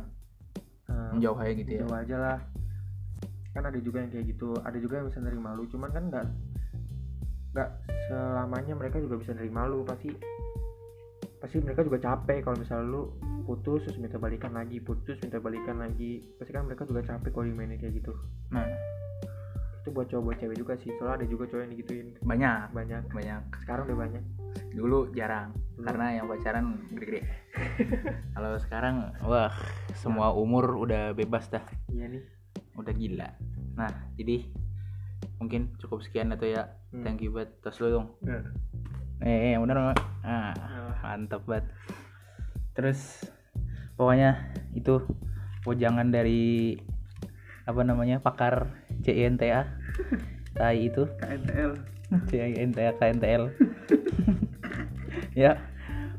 eh, 0.87 1.09
menjauh 1.19 1.37
aja 1.37 1.51
gitu 1.51 1.71
ya. 1.75 1.79
jauh 1.83 1.95
aja 1.99 2.15
lah. 2.15 2.39
Kan 3.53 3.63
ada 3.67 3.79
juga 3.83 4.01
yang 4.01 4.11
kayak 4.15 4.25
gitu 4.31 4.55
ada 4.63 4.77
juga 4.79 5.03
yang 5.03 5.07
bisa 5.11 5.19
nerima 5.19 5.51
lu 5.53 5.67
cuman 5.67 5.91
kan 5.91 6.03
nggak 6.07 6.25
nggak 7.53 7.69
selamanya 8.09 8.73
mereka 8.73 8.97
juga 8.97 9.21
bisa 9.21 9.31
nerima 9.37 9.69
lu 9.69 9.85
pasti 9.85 10.09
pasti 11.43 11.59
mereka 11.59 11.83
juga 11.83 11.99
capek 11.99 12.47
kalau 12.47 12.55
misalnya 12.55 12.87
lu 12.87 13.11
putus 13.43 13.83
terus 13.83 13.99
minta 13.99 14.15
balikan 14.15 14.55
lagi 14.55 14.79
putus 14.79 15.19
minta 15.19 15.43
balikan 15.43 15.75
lagi 15.75 16.23
pasti 16.39 16.55
kan 16.55 16.63
mereka 16.63 16.87
juga 16.87 17.03
capek 17.03 17.35
kalau 17.35 17.43
dimainin 17.51 17.75
kayak 17.75 17.99
gitu. 17.99 18.15
Nah. 18.55 18.63
Itu 19.83 19.91
buat 19.91 20.07
cowok 20.07 20.23
buat 20.23 20.37
cewek 20.39 20.55
juga 20.55 20.73
sih 20.79 20.95
soalnya 20.95 21.19
ada 21.19 21.25
juga 21.27 21.43
cowok 21.51 21.61
yang 21.67 21.71
digituin. 21.75 22.07
Banyak. 22.23 22.71
Banyak. 22.71 23.03
Banyak. 23.11 23.41
Sekarang 23.59 23.83
udah 23.91 23.99
banyak. 24.07 24.23
Dulu 24.71 25.11
jarang 25.11 25.51
Dulu. 25.75 25.83
karena 25.83 26.05
yang 26.15 26.25
pacaran 26.31 26.65
gede-gede. 26.95 27.21
Kalau 28.39 28.51
sekarang 28.63 28.95
wah 29.27 29.51
semua 29.99 30.31
umur 30.31 30.79
udah 30.79 31.11
bebas 31.11 31.51
dah. 31.51 31.67
Iya 31.91 32.07
nih. 32.07 32.23
Udah 32.79 32.95
gila. 32.95 33.29
Nah 33.75 33.91
jadi 34.15 34.47
mungkin 35.43 35.75
cukup 35.75 35.99
sekian 36.07 36.31
atau 36.31 36.47
ya. 36.47 36.71
Hmm. 36.95 37.03
thank 37.03 37.19
you 37.19 37.35
banget 37.35 37.51
tos 37.59 37.83
lu 37.83 37.91
dong. 37.91 38.07
Nah, 38.23 38.39
eh, 39.23 39.55
eh 39.55 39.57
bener 39.57 39.77
Mak. 39.79 39.99
ah 40.27 40.53
mantap 41.03 41.43
banget. 41.47 41.65
Terus 42.75 42.99
pokoknya 43.95 44.51
itu 44.75 45.03
jangan 45.63 46.11
dari 46.11 46.75
apa 47.63 47.81
namanya 47.87 48.19
pakar 48.19 48.67
CINTA 49.03 49.67
tai 50.57 50.91
itu. 50.91 51.07
KNTL 51.23 51.71
CINTA 52.27 52.93
KNTL 52.99 53.43
ya 55.41 55.59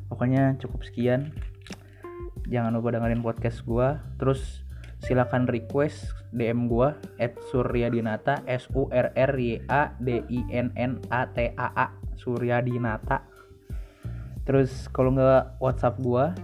pokoknya 0.08 0.56
cukup 0.60 0.84
sekian. 0.88 1.36
Jangan 2.48 2.76
lupa 2.76 2.92
dengerin 2.96 3.24
podcast 3.24 3.64
gua. 3.64 4.04
Terus 4.20 4.64
silakan 5.04 5.44
request 5.44 6.12
DM 6.32 6.68
gua 6.68 6.96
at 7.20 7.36
Suryadinata 7.52 8.44
S 8.48 8.68
U 8.72 8.88
R 8.88 9.12
R 9.12 9.32
Y 9.36 9.64
A 9.68 9.92
D 10.00 10.24
I 10.28 10.40
N 10.52 10.72
N 10.76 11.00
A 11.12 11.28
T 11.28 11.52
A 11.56 11.68
A 11.72 12.03
Suryadinata. 12.16 13.20
Terus 14.44 14.88
kalau 14.92 15.10
nggak 15.16 15.56
WhatsApp 15.60 16.00
gua 16.00 16.34